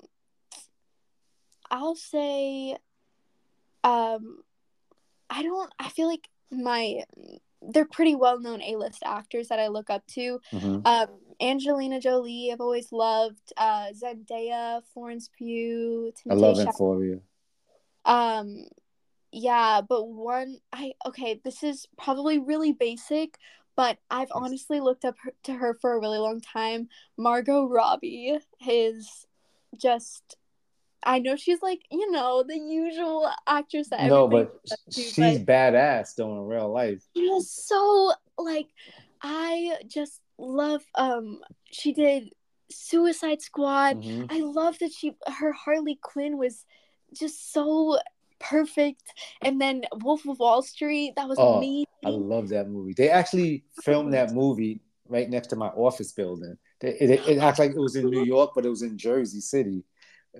[1.70, 2.76] I'll say,
[3.82, 4.42] um,
[5.30, 5.72] I don't.
[5.78, 7.02] I feel like my
[7.62, 10.40] they're pretty well known A list actors that I look up to.
[10.52, 10.86] Mm-hmm.
[10.86, 11.08] Um,
[11.40, 13.52] Angelina Jolie, I've always loved.
[13.56, 16.12] Uh, Zendaya, Florence Pugh.
[16.30, 16.58] I love
[17.02, 17.22] you.
[18.04, 18.64] Um,
[19.32, 21.40] yeah, but one I okay.
[21.42, 23.38] This is probably really basic,
[23.76, 26.88] but I've honestly looked up her, to her for a really long time.
[27.16, 29.26] Margot Robbie is
[29.76, 30.36] just
[31.02, 35.46] I know she's like, you know, the usual actress that No, but to, she's but
[35.46, 37.06] badass though in real life.
[37.16, 38.66] She's so like
[39.22, 42.30] I just love um she did
[42.70, 44.02] Suicide Squad.
[44.02, 44.26] Mm-hmm.
[44.30, 46.64] I love that she her Harley Quinn was
[47.14, 47.98] just so
[48.38, 49.02] perfect.
[49.42, 51.86] And then Wolf of Wall Street, that was oh, amazing.
[52.04, 52.94] I love that movie.
[52.96, 56.56] They actually filmed that movie right next to my office building.
[56.80, 59.40] It, it, it acts like it was in New York, but it was in Jersey
[59.40, 59.84] City,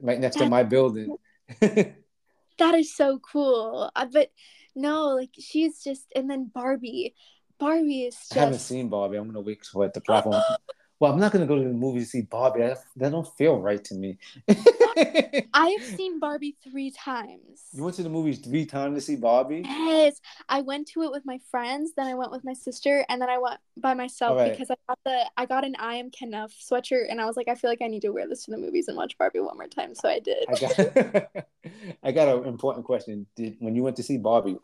[0.03, 1.17] right next to my building.
[1.61, 3.91] that is so cool.
[3.95, 4.31] Uh, but
[4.75, 7.15] no, like she's just, and then Barbie.
[7.59, 8.15] Barbie is.
[8.15, 8.37] Just...
[8.37, 9.17] I haven't seen Barbie.
[9.17, 10.43] I'm gonna wait for it the platform.
[10.99, 12.61] well, I'm not gonna go to the movie to see Barbie.
[12.61, 14.19] That, that don't feel right to me.
[14.49, 17.63] I have seen Barbie three times.
[17.73, 19.63] You went to the movies three times to see Barbie?
[19.65, 20.21] Yes.
[20.49, 23.29] I went to it with my friends, then I went with my sister, and then
[23.29, 24.53] I went by myself right.
[24.53, 27.49] because I got the I got an I am Kenough sweatshirt and I was like,
[27.49, 29.57] I feel like I need to wear this to the movies and watch Barbie one
[29.57, 29.95] more time.
[29.95, 30.47] So I did.
[30.49, 31.47] I got,
[32.03, 33.27] I got an important question.
[33.37, 34.57] Did when you went to see Barbie,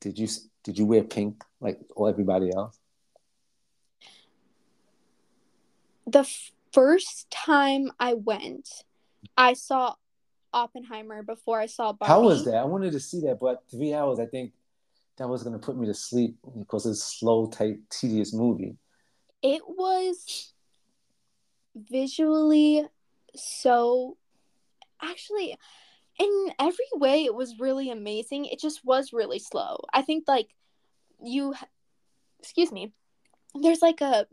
[0.00, 0.28] did you
[0.62, 2.79] did you wear pink like all everybody else?
[6.12, 6.28] The
[6.72, 8.68] first time I went,
[9.36, 9.94] I saw
[10.52, 12.12] Oppenheimer before I saw Barbie.
[12.12, 12.56] How was that?
[12.56, 14.52] I wanted to see that, but three hours, I think
[15.18, 18.76] that was going to put me to sleep because it's slow, tight, tedious movie.
[19.42, 20.52] It was
[21.74, 22.84] visually
[23.34, 24.16] so
[25.00, 25.56] actually
[26.18, 30.48] in every way it was really amazing it just was really slow i think like
[31.22, 31.54] you
[32.40, 32.92] excuse me
[33.54, 34.26] there's like a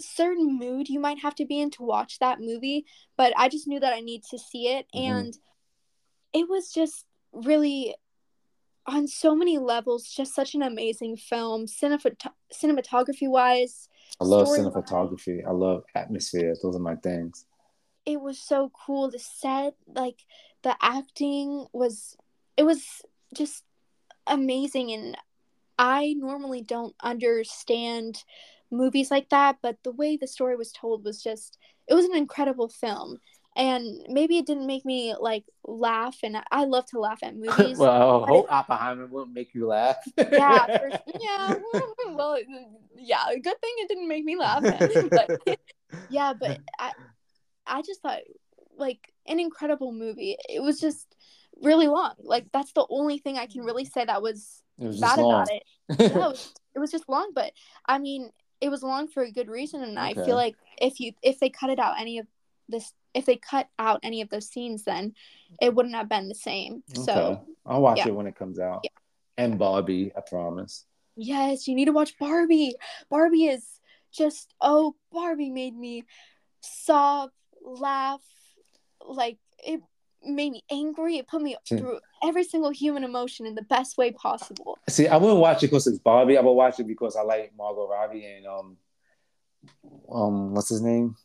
[0.00, 3.66] certain mood you might have to be in to watch that movie, but I just
[3.68, 4.86] knew that I need to see it.
[4.94, 5.12] Mm-hmm.
[5.12, 5.38] and
[6.32, 7.94] it was just really
[8.86, 13.88] on so many levels just such an amazing film Cinemat- cinematography wise
[14.20, 16.54] i love cinematography i love atmosphere.
[16.62, 17.46] Those are my things.
[18.04, 19.10] It was so cool.
[19.10, 20.20] The set like
[20.62, 22.16] the acting was
[22.56, 23.02] it was
[23.34, 23.64] just
[24.26, 24.92] amazing.
[24.92, 25.16] And
[25.78, 28.22] i normally don't understand
[28.70, 31.58] movies like that, but the way the story was told was just
[31.88, 33.18] it was an incredible film.
[33.56, 37.78] And maybe it didn't make me like laugh, and I love to laugh at movies.
[37.78, 39.96] well, I hope Oppenheimer won't make you laugh.
[40.18, 40.90] yeah, for,
[41.20, 41.54] yeah.
[42.14, 42.38] Well,
[42.96, 43.24] yeah.
[43.34, 44.62] Good thing it didn't make me laugh.
[44.62, 45.58] but
[46.10, 46.92] yeah, but I,
[47.66, 48.20] I just thought
[48.76, 50.36] like an incredible movie.
[50.48, 51.06] It was just
[51.62, 52.12] really long.
[52.22, 55.62] Like that's the only thing I can really say that was, was bad about it.
[55.98, 57.52] Yeah, it was, it was just long, but
[57.86, 58.30] I mean,
[58.60, 60.20] it was long for a good reason and okay.
[60.20, 62.26] i feel like if you if they cut it out any of
[62.68, 65.14] this if they cut out any of those scenes then
[65.60, 67.02] it wouldn't have been the same okay.
[67.02, 68.08] so i'll watch yeah.
[68.08, 68.90] it when it comes out yeah.
[69.38, 70.84] and barbie i promise
[71.16, 72.74] yes you need to watch barbie
[73.10, 73.80] barbie is
[74.12, 76.02] just oh barbie made me
[76.60, 77.30] sob
[77.62, 78.20] laugh
[79.06, 79.80] like it
[80.24, 81.18] made me angry.
[81.18, 81.78] It put me hmm.
[81.78, 84.78] through every single human emotion in the best way possible.
[84.88, 86.36] See, I wouldn't watch it because it's Barbie.
[86.36, 88.76] I would watch it because I like Margot Robbie and um,
[90.10, 91.16] um, what's his name?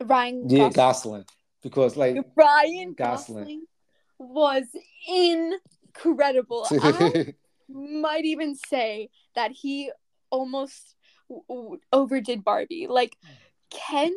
[0.00, 0.48] Ryan.
[0.48, 0.74] Yeah, Gosling.
[0.74, 1.24] Gosling.
[1.62, 3.66] Because like Ryan Gosling, Gosling
[4.18, 4.64] was
[5.08, 6.66] incredible.
[6.70, 7.34] I
[7.68, 9.92] might even say that he
[10.30, 10.96] almost
[11.92, 12.88] overdid Barbie.
[12.88, 13.16] Like
[13.70, 14.16] Ken's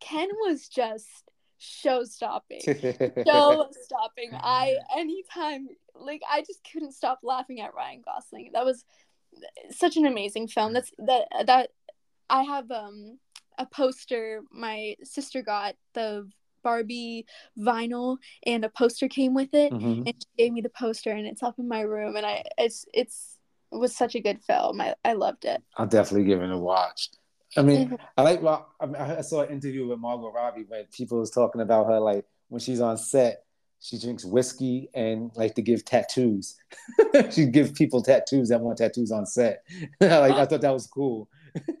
[0.00, 1.24] Ken was just
[1.58, 2.60] show stopping.
[2.64, 4.30] show stopping.
[4.32, 8.50] I anytime like I just couldn't stop laughing at Ryan Gosling.
[8.52, 8.84] That was
[9.70, 10.72] such an amazing film.
[10.72, 11.70] That's that that
[12.30, 13.18] I have um
[13.58, 16.28] a poster my sister got the
[16.62, 17.26] Barbie
[17.58, 20.02] vinyl and a poster came with it mm-hmm.
[20.06, 22.84] and she gave me the poster and it's up in my room and I it's
[22.92, 23.38] it's
[23.72, 24.80] it was such a good film.
[24.80, 25.62] I, I loved it.
[25.76, 27.10] I'll definitely give it a watch.
[27.56, 27.96] I mean.
[28.16, 28.42] I like.
[28.42, 32.24] Well, I, saw an interview with Margot Robbie when people was talking about her, like
[32.48, 33.44] when she's on set,
[33.80, 36.56] she drinks whiskey and like to give tattoos.
[37.30, 39.64] she gives people tattoos that want tattoos on set.
[40.00, 41.28] like I thought that was cool.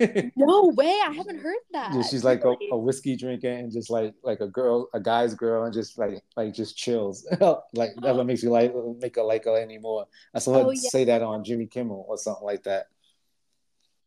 [0.36, 1.92] no way, I haven't heard that.
[1.94, 5.34] Yeah, she's like a, a, whiskey drinker and just like like a girl, a guy's
[5.34, 7.26] girl, and just like like just chills.
[7.30, 8.24] like that what oh.
[8.24, 10.06] makes you like make her like her anymore.
[10.34, 10.88] I saw her oh, yeah.
[10.88, 12.86] say that on Jimmy Kimmel or something like that.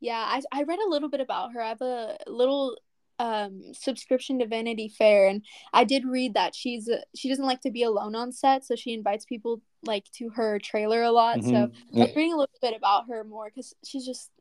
[0.01, 1.61] Yeah, I, I read a little bit about her.
[1.61, 2.75] I have a little
[3.19, 7.71] um, subscription to Vanity Fair, and I did read that she's she doesn't like to
[7.71, 11.37] be alone on set, so she invites people like to her trailer a lot.
[11.37, 11.49] Mm-hmm.
[11.49, 12.05] So yeah.
[12.05, 14.31] I'm reading a little bit about her more because she's just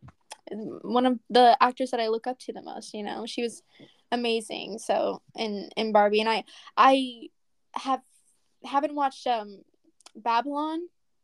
[0.50, 2.94] one of the actors that I look up to the most.
[2.94, 3.62] You know, she was
[4.10, 4.78] amazing.
[4.78, 6.44] So in in Barbie, and I
[6.76, 7.28] I
[7.74, 8.00] have
[8.64, 9.62] haven't watched um
[10.16, 10.80] Babylon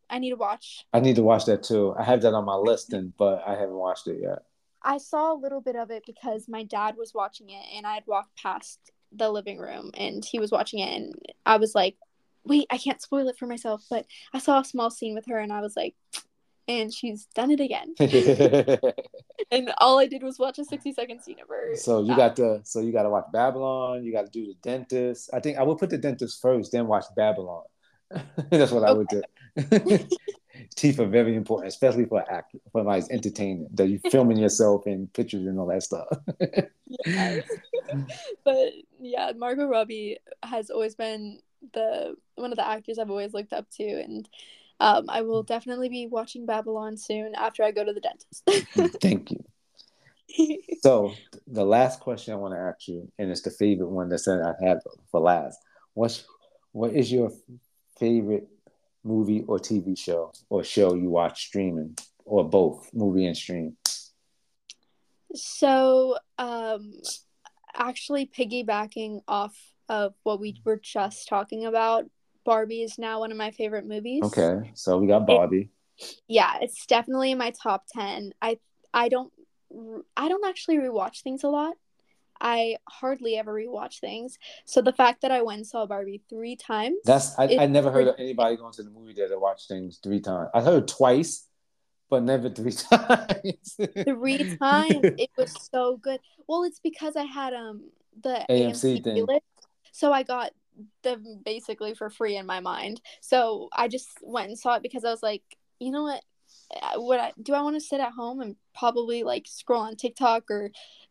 [0.08, 0.86] I need to watch.
[0.92, 1.94] I need to watch that too.
[1.98, 4.40] I have that on my list, and but I haven't watched it yet.
[4.82, 7.94] I saw a little bit of it because my dad was watching it, and I
[7.94, 8.78] had walked past
[9.12, 11.14] the living room, and he was watching it, and
[11.44, 11.96] I was like,
[12.44, 15.38] "Wait, I can't spoil it for myself." But I saw a small scene with her,
[15.38, 15.94] and I was like,
[16.68, 17.94] and she's done it again.
[19.50, 21.76] and all I did was watch a sixty second scene of her.
[21.76, 24.04] So you got to so you got to watch Babylon.
[24.04, 25.30] You got to do the dentist.
[25.32, 27.64] I think I would put the dentist first, then watch Babylon.
[28.50, 28.90] That's what okay.
[28.90, 29.22] I would do.
[30.74, 33.76] Teeth are very important, especially for act for like entertainment.
[33.76, 36.06] That you filming yourself in pictures and all that stuff.
[37.06, 37.44] yes.
[38.44, 41.40] but yeah, Margot Robbie has always been
[41.72, 44.28] the one of the actors I've always looked up to, and
[44.80, 49.00] um, I will definitely be watching Babylon soon after I go to the dentist.
[49.00, 49.44] Thank you.
[50.82, 51.12] so
[51.46, 54.40] the last question I want to ask you, and it's the favorite one that said
[54.42, 54.78] I had
[55.10, 55.58] for last.
[55.94, 56.24] What's
[56.72, 57.30] what is your
[57.98, 58.48] favorite
[59.04, 63.76] movie or TV show or show you watch streaming or both movie and stream?
[65.34, 66.92] So, um,
[67.74, 69.56] actually, piggybacking off
[69.88, 72.04] of what we were just talking about,
[72.44, 74.22] Barbie is now one of my favorite movies.
[74.24, 75.70] Okay, so we got Barbie.
[75.98, 78.32] It, yeah, it's definitely in my top ten.
[78.40, 78.58] I
[78.92, 79.32] I don't
[80.16, 81.74] I don't actually rewatch things a lot.
[82.40, 84.38] I hardly ever rewatch things.
[84.64, 86.98] So the fact that I went and saw Barbie three times.
[87.04, 89.98] That's I, I never heard of anybody going to the movie theater to watch things
[90.02, 90.50] three times.
[90.54, 91.46] I heard twice,
[92.10, 93.76] but never three times.
[94.04, 95.04] three times.
[95.18, 96.20] It was so good.
[96.46, 97.90] Well, it's because I had um
[98.22, 99.26] the AMC, AMC thing.
[99.26, 99.42] List,
[99.92, 100.52] so I got
[101.02, 103.00] them basically for free in my mind.
[103.20, 105.42] So I just went and saw it because I was like,
[105.78, 106.22] you know what?
[106.74, 109.96] Uh, what I, do I want to sit at home and probably like scroll on
[109.96, 110.70] TikTok or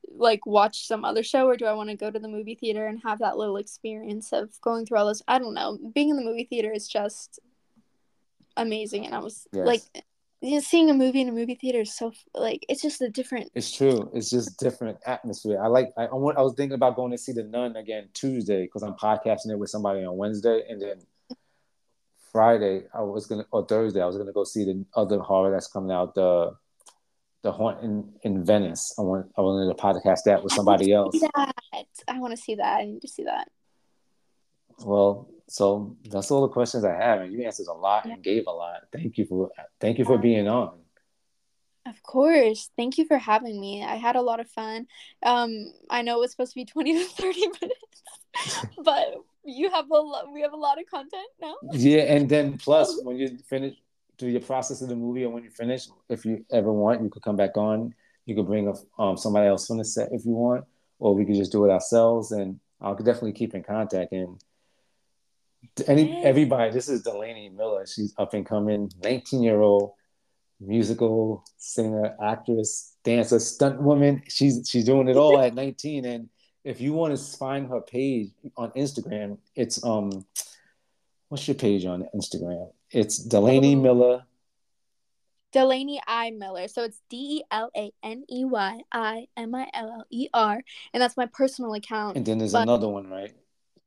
[0.09, 2.87] like watch some other show or do I want to go to the movie theater
[2.87, 6.17] and have that little experience of going through all those I don't know being in
[6.17, 7.39] the movie theater is just
[8.57, 9.65] amazing and I was yes.
[9.65, 9.81] like
[10.41, 13.09] you know, seeing a movie in a movie theater is so like it's just a
[13.09, 17.11] different it's true it's just different atmosphere I like I, I was thinking about going
[17.11, 20.81] to see the nun again Tuesday because I'm podcasting it with somebody on Wednesday and
[20.81, 20.99] then
[22.35, 25.67] Friday I was gonna or Thursday I was gonna go see the other horror that's
[25.67, 26.51] coming out the
[27.43, 28.93] the haunt in, in Venice.
[28.99, 31.17] I want I wanted to podcast that with somebody I else.
[31.17, 31.53] That.
[32.09, 32.81] I want to see that.
[32.81, 33.47] I need to see that.
[34.83, 38.15] Well, so that's all the questions I have, and you answered a lot yeah.
[38.15, 38.81] and gave a lot.
[38.91, 40.77] Thank you for thank you for being on.
[41.85, 42.69] Of course.
[42.75, 43.81] Thank you for having me.
[43.81, 44.87] I had a lot of fun.
[45.23, 49.89] Um, I know it was supposed to be 20 to 30 minutes, but you have
[49.89, 51.55] a lot we have a lot of content now.
[51.71, 53.75] Yeah, and then plus when you finish
[54.17, 57.09] do your process of the movie, and when you finish, if you ever want, you
[57.09, 57.93] could come back on.
[58.25, 60.65] You could bring a, um, somebody else on the set if you want,
[60.99, 62.31] or we could just do it ourselves.
[62.31, 64.13] And I'll definitely keep in contact.
[64.13, 64.41] And
[65.87, 67.85] any everybody, this is Delaney Miller.
[67.85, 69.93] She's up and coming, 19 year old
[70.59, 74.23] musical singer, actress, dancer, stunt woman.
[74.27, 76.29] She's she's doing it all at 19, and
[76.65, 80.25] if you want to find her page on Instagram, it's um,
[81.29, 82.71] what's your page on Instagram?
[82.89, 84.25] It's Delaney Miller.
[85.51, 86.67] Delaney I Miller.
[86.67, 90.27] So it's D E L A N E Y I M I L L E
[90.33, 90.61] R,
[90.91, 92.17] and that's my personal account.
[92.17, 93.31] And then there's but, another one, right?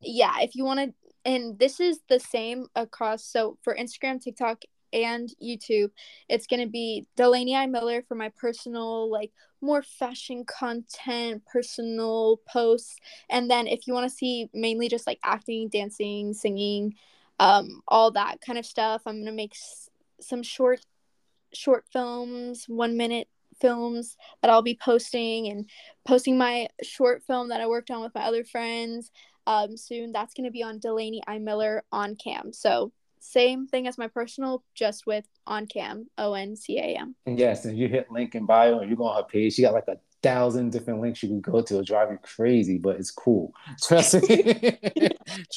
[0.00, 0.94] Yeah, if you want to,
[1.30, 3.24] and this is the same across.
[3.24, 4.62] So for Instagram, TikTok,
[4.92, 5.90] and YouTube,
[6.28, 12.96] it's gonna be Delaney I Miller for my personal like more fashion content, personal posts,
[13.30, 16.94] and then if you want to see mainly just like acting, dancing, singing,
[17.40, 19.90] um, all that kind of stuff, I'm gonna make s-
[20.20, 20.80] some short
[21.54, 23.28] short films, one minute
[23.60, 25.68] films that I'll be posting and
[26.06, 29.10] posting my short film that I worked on with my other friends
[29.46, 30.12] um, soon.
[30.12, 32.52] That's going to be on Delaney I Miller on cam.
[32.52, 37.14] So same thing as my personal, just with on cam, O N C A M.
[37.26, 39.54] Yes, and you hit link in bio and you go on her page.
[39.54, 41.74] She got like a thousand different links you can go to.
[41.74, 43.52] It'll drive you crazy, but it's cool.
[43.82, 44.78] Trust me.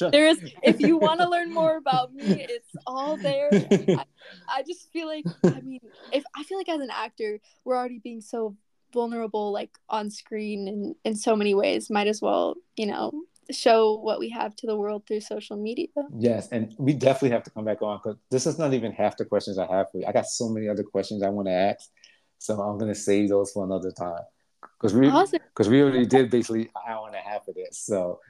[0.00, 3.48] there is if you want to learn more about me, it's all there.
[3.52, 4.04] I,
[4.48, 5.80] I just feel like I mean,
[6.12, 8.56] if I feel like as an actor, we're already being so
[8.92, 11.90] vulnerable like on screen and in so many ways.
[11.90, 13.12] Might as well, you know,
[13.52, 15.88] show what we have to the world through social media.
[16.16, 19.16] Yes, and we definitely have to come back on because this is not even half
[19.16, 20.06] the questions I have for you.
[20.06, 21.90] I got so many other questions I want to ask,
[22.38, 24.22] so I'm gonna save those for another time
[24.80, 25.72] because we because awesome.
[25.72, 27.78] we already did basically an hour and a half of this.
[27.78, 28.20] So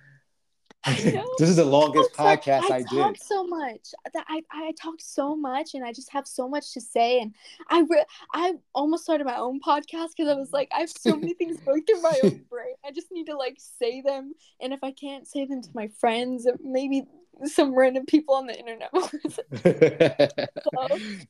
[1.38, 2.72] this is the longest podcast I, do.
[2.72, 2.88] I, did.
[2.88, 6.72] talk so much that I, I talk so much and I just have so much
[6.72, 7.32] to say and
[7.68, 8.04] I re-
[8.34, 11.60] I almost started my own podcast because I was like I have so many things
[11.60, 12.74] going through my own brain.
[12.84, 15.88] I just need to like say them and if I can't say them to my
[16.00, 17.04] friends, maybe
[17.46, 18.90] some random people on the internet.
[20.68, 20.88] so,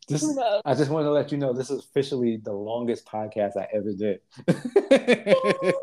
[0.09, 3.69] just, I just want to let you know this is officially the longest podcast I
[3.73, 4.21] ever did.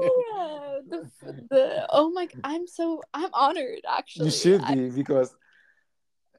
[0.02, 2.28] Oh, yeah, the, the, oh my!
[2.44, 3.80] I'm so I'm honored.
[3.90, 5.36] Actually, you should be I, because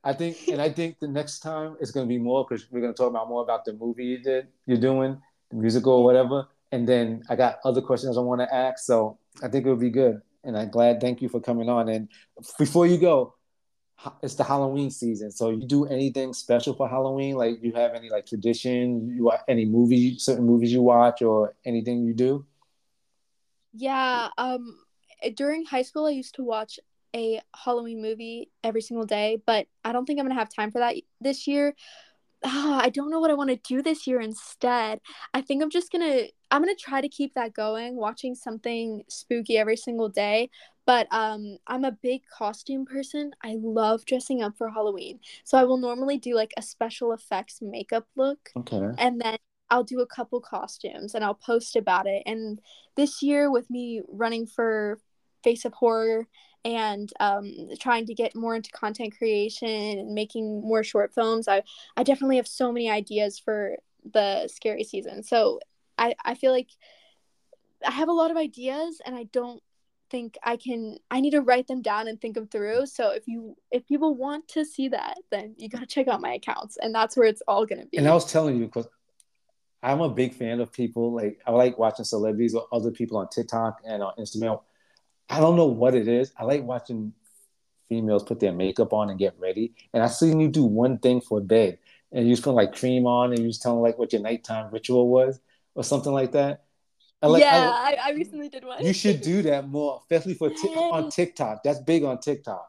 [0.02, 2.80] I think, and I think the next time it's going to be more because we're
[2.80, 6.04] going to talk about more about the movie you did, you're doing, the musical or
[6.04, 6.48] whatever.
[6.72, 9.80] And then I got other questions I want to ask, so I think it would
[9.80, 10.22] be good.
[10.42, 11.00] And I'm glad.
[11.00, 11.88] Thank you for coming on.
[11.90, 12.08] And
[12.58, 13.34] before you go,
[14.22, 15.30] it's the Halloween season.
[15.30, 17.36] So you do anything special for Halloween?
[17.36, 19.14] Like you have any like tradition?
[19.16, 22.46] You watch any movie, certain movies you watch, or anything you do?
[23.72, 24.28] Yeah.
[24.38, 24.78] Um.
[25.34, 26.80] During high school, I used to watch
[27.14, 30.78] a Halloween movie every single day, but I don't think I'm gonna have time for
[30.78, 31.74] that this year.
[32.42, 35.00] Oh, I don't know what I want to do this year instead.
[35.34, 39.58] I think I'm just gonna I'm gonna try to keep that going, watching something spooky
[39.58, 40.50] every single day.
[40.86, 43.32] But um, I'm a big costume person.
[43.44, 45.20] I love dressing up for Halloween.
[45.44, 48.50] So I will normally do like a special effects makeup look.
[48.56, 48.90] Okay.
[48.98, 49.36] And then
[49.70, 52.22] I'll do a couple costumes and I'll post about it.
[52.26, 52.60] And
[52.96, 54.98] this year, with me running for
[55.44, 56.26] Face of Horror
[56.64, 59.68] and um, trying to get more into content creation
[59.98, 61.62] and making more short films, I,
[61.96, 63.76] I definitely have so many ideas for
[64.12, 65.22] the scary season.
[65.22, 65.60] So
[65.98, 66.68] I, I feel like
[67.86, 69.62] I have a lot of ideas and I don't
[70.10, 72.86] think I can I need to write them down and think them through.
[72.86, 76.34] So if you if people want to see that, then you gotta check out my
[76.34, 77.98] accounts and that's where it's all gonna be.
[77.98, 78.88] And I was telling you because
[79.82, 83.28] I'm a big fan of people like I like watching celebrities or other people on
[83.28, 84.60] TikTok and on Instagram.
[85.30, 86.32] I don't know what it is.
[86.36, 87.12] I like watching
[87.88, 89.74] females put their makeup on and get ready.
[89.92, 91.78] And I seen you do one thing for bed
[92.12, 94.70] and you just put like cream on and you just telling like what your nighttime
[94.72, 95.40] ritual was
[95.74, 96.64] or something like that.
[97.22, 98.82] I like, yeah, I, I, recently did one.
[98.82, 101.62] You should do that more, especially for t- on TikTok.
[101.62, 102.66] That's big on TikTok.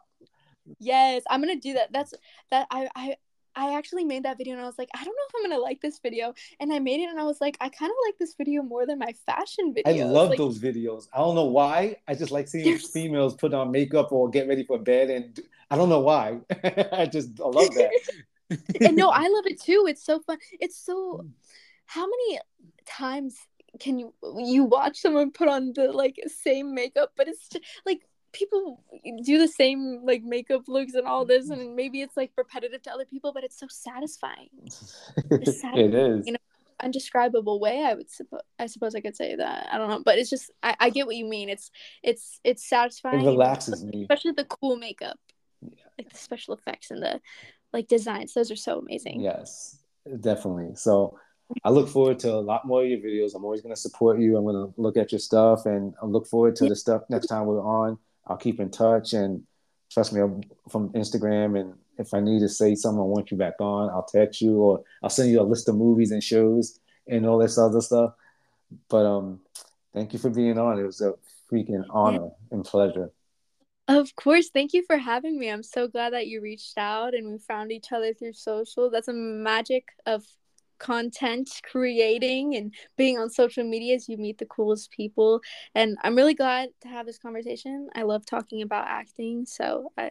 [0.77, 1.93] Yes, I'm gonna do that.
[1.93, 2.13] That's
[2.49, 2.67] that.
[2.69, 3.15] I I
[3.55, 5.61] I actually made that video and I was like, I don't know if I'm gonna
[5.61, 6.33] like this video.
[6.59, 8.85] And I made it and I was like, I kind of like this video more
[8.85, 10.05] than my fashion video.
[10.05, 11.07] I love like, those videos.
[11.13, 11.97] I don't know why.
[12.07, 15.77] I just like seeing females put on makeup or get ready for bed, and I
[15.77, 16.39] don't know why.
[16.91, 17.91] I just I love that.
[18.81, 19.85] and no, I love it too.
[19.87, 20.37] It's so fun.
[20.59, 21.21] It's so.
[21.23, 21.29] Mm.
[21.85, 22.39] How many
[22.85, 23.35] times
[23.79, 28.01] can you you watch someone put on the like same makeup but it's just, like
[28.33, 28.83] people
[29.23, 31.59] do the same like makeup looks and all this mm-hmm.
[31.59, 34.49] and maybe it's like repetitive to other people but it's so satisfying.
[34.65, 34.95] It's
[35.61, 36.27] satisfying, it is.
[36.27, 36.39] you know
[36.83, 39.67] undescribable way i would suppose i suppose i could say that.
[39.71, 41.49] I don't know but it's just I, I get what you mean.
[41.49, 41.69] It's
[42.01, 44.03] it's it's satisfying it relaxes me.
[44.03, 45.19] especially the cool makeup
[45.61, 45.83] yeah.
[45.97, 47.21] like the special effects and the
[47.71, 49.21] like designs those are so amazing.
[49.21, 49.77] Yes
[50.19, 50.75] definitely.
[50.75, 51.17] So
[51.63, 53.35] I look forward to a lot more of your videos.
[53.35, 54.37] I'm always going to support you.
[54.37, 57.27] I'm going to look at your stuff and I look forward to the stuff next
[57.27, 57.97] time we're on.
[58.27, 59.43] I'll keep in touch and
[59.91, 61.59] trust me, I'm from Instagram.
[61.59, 64.57] And if I need to say something, I want you back on, I'll text you
[64.57, 68.13] or I'll send you a list of movies and shows and all this other stuff.
[68.89, 69.39] But um,
[69.93, 70.79] thank you for being on.
[70.79, 71.13] It was a
[71.51, 73.11] freaking honor and pleasure.
[73.87, 74.49] Of course.
[74.49, 75.49] Thank you for having me.
[75.49, 78.89] I'm so glad that you reached out and we found each other through social.
[78.89, 80.25] That's a magic of
[80.81, 85.39] content creating and being on social media as you meet the coolest people
[85.75, 90.09] and i'm really glad to have this conversation i love talking about acting so i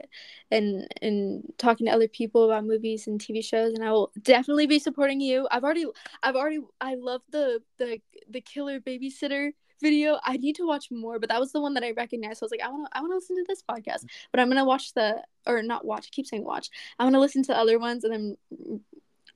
[0.52, 4.68] and and talking to other people about movies and tv shows and i will definitely
[4.68, 5.86] be supporting you i've already
[6.22, 10.18] i've already i love the the the killer babysitter video.
[10.24, 12.38] I need to watch more, but that was the one that I recognized.
[12.38, 14.38] So I was like, I want to, I want to listen to this podcast, but
[14.38, 16.10] I'm gonna watch the, or not watch.
[16.10, 16.68] Keep saying watch.
[16.98, 18.82] I'm gonna listen to other ones, and then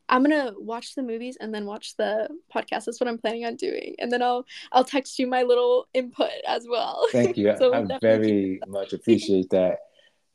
[0.09, 2.85] I'm gonna watch the movies and then watch the podcast.
[2.85, 6.31] That's what I'm planning on doing, and then I'll I'll text you my little input
[6.47, 7.07] as well.
[7.13, 7.55] Thank you.
[7.59, 9.79] so I very much appreciate that.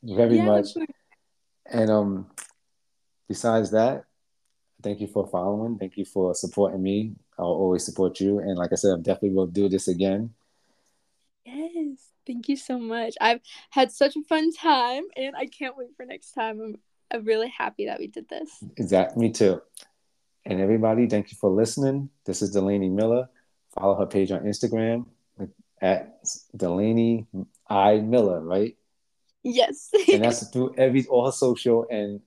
[0.03, 0.69] Very yeah, much.
[1.71, 2.27] And um,
[3.27, 4.05] besides that,
[4.81, 5.77] thank you for following.
[5.77, 7.13] Thank you for supporting me.
[7.37, 10.33] I'll always support you, and like I said, I definitely will do this again.
[11.45, 13.15] Yes, thank you so much.
[13.21, 16.59] I've had such a fun time, and I can't wait for next time.
[16.59, 16.75] I'm
[17.11, 18.64] I'm really happy that we did this.
[18.77, 19.22] Exactly.
[19.22, 19.61] Me too.
[20.45, 22.10] And everybody, thank you for listening.
[22.26, 23.30] This is Delaney Miller.
[23.73, 25.06] Follow her page on Instagram
[25.81, 26.19] at
[26.56, 27.27] Delaney
[27.68, 28.76] I Miller, right?
[29.44, 29.90] Yes.
[30.11, 32.22] and that's through every all her social and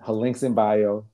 [0.00, 1.06] her links in bio.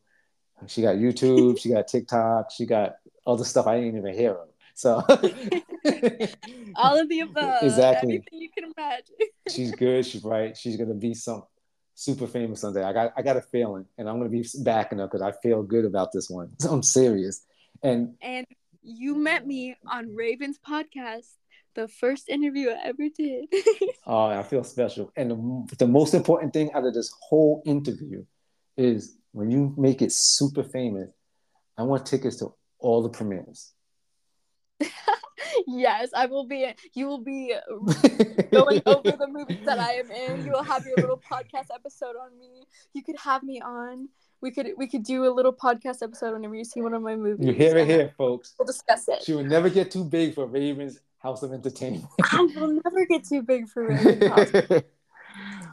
[0.66, 2.96] She got YouTube, she got TikTok, she got
[3.26, 4.48] other stuff I didn't even hear of.
[4.74, 4.94] So
[6.76, 7.62] all of the above.
[7.62, 8.16] Exactly.
[8.16, 9.14] Everything you can imagine.
[9.48, 10.56] she's good, she's right.
[10.56, 11.44] She's gonna be some
[11.98, 12.84] super famous someday.
[12.84, 15.62] I got I got a feeling, and I'm gonna be backing up because I feel
[15.62, 16.50] good about this one.
[16.60, 17.44] So I'm serious.
[17.82, 18.46] And and
[18.82, 21.26] you met me on Raven's podcast,
[21.74, 23.46] the first interview I ever did.
[24.06, 25.12] oh, I feel special.
[25.16, 28.24] And the, the most important thing out of this whole interview
[28.76, 31.10] is when you make it super famous.
[31.76, 33.72] I want tickets to all the premieres
[35.66, 36.66] yes, I will be.
[36.94, 37.54] You will be
[38.50, 40.44] going over the movies that I am in.
[40.44, 42.64] You will have your little podcast episode on me.
[42.92, 44.08] You could have me on.
[44.40, 47.16] We could we could do a little podcast episode whenever you see one of my
[47.16, 47.44] movies.
[47.46, 48.54] You hear it here, folks.
[48.58, 49.22] We'll discuss it.
[49.24, 52.04] She will never get too big for Raven's House of Entertainment.
[52.32, 54.82] I will never get too big for Raven's House.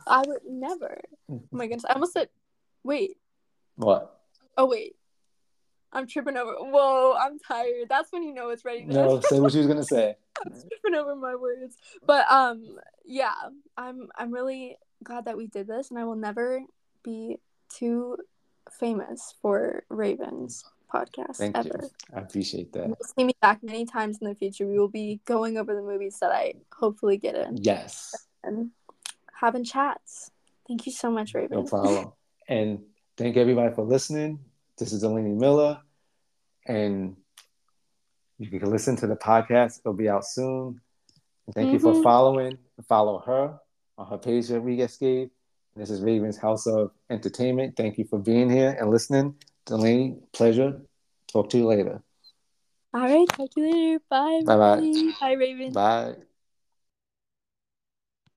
[0.08, 1.00] I would never.
[1.32, 1.86] Oh my goodness!
[1.88, 2.30] I almost said.
[2.84, 3.18] Wait.
[3.76, 4.20] What?
[4.58, 4.96] Oh wait.
[5.96, 6.52] I'm tripping over.
[6.60, 7.88] Whoa, I'm tired.
[7.88, 8.84] That's when you know it's ready.
[8.84, 10.16] No, say what you was gonna say.
[10.46, 13.34] I'm tripping over my words, but um, yeah,
[13.78, 16.60] I'm I'm really glad that we did this, and I will never
[17.02, 17.38] be
[17.70, 18.18] too
[18.70, 21.80] famous for Ravens podcast Thank ever.
[21.82, 21.90] You.
[22.14, 22.88] I appreciate that.
[22.88, 24.68] You'll see me back many times in the future.
[24.68, 27.58] We will be going over the movies that I hopefully get in.
[27.62, 28.28] Yes.
[28.44, 28.72] And
[29.34, 30.32] having chats.
[30.68, 31.58] Thank you so much, Raven.
[31.58, 32.12] No problem.
[32.50, 32.82] and
[33.18, 34.40] thank everybody for listening.
[34.78, 35.80] This is Delaney Miller
[36.66, 37.16] and
[38.38, 39.80] you can listen to the podcast.
[39.80, 40.82] It'll be out soon.
[41.46, 41.74] And thank mm-hmm.
[41.74, 42.04] you for mm-hmm.
[42.04, 42.58] following.
[42.88, 43.58] Follow her
[43.98, 44.76] on her page that we.
[44.76, 47.76] This is Raven's House of Entertainment.
[47.76, 49.36] Thank you for being here and listening.
[49.66, 50.82] Delaney, pleasure.
[51.32, 52.02] Talk to you later.
[52.94, 53.28] All right.
[53.28, 54.04] Talk to you later.
[54.10, 54.42] Bye.
[54.46, 55.12] Bye bye.
[55.20, 55.74] Bye, Raven.
[55.74, 56.16] Bye.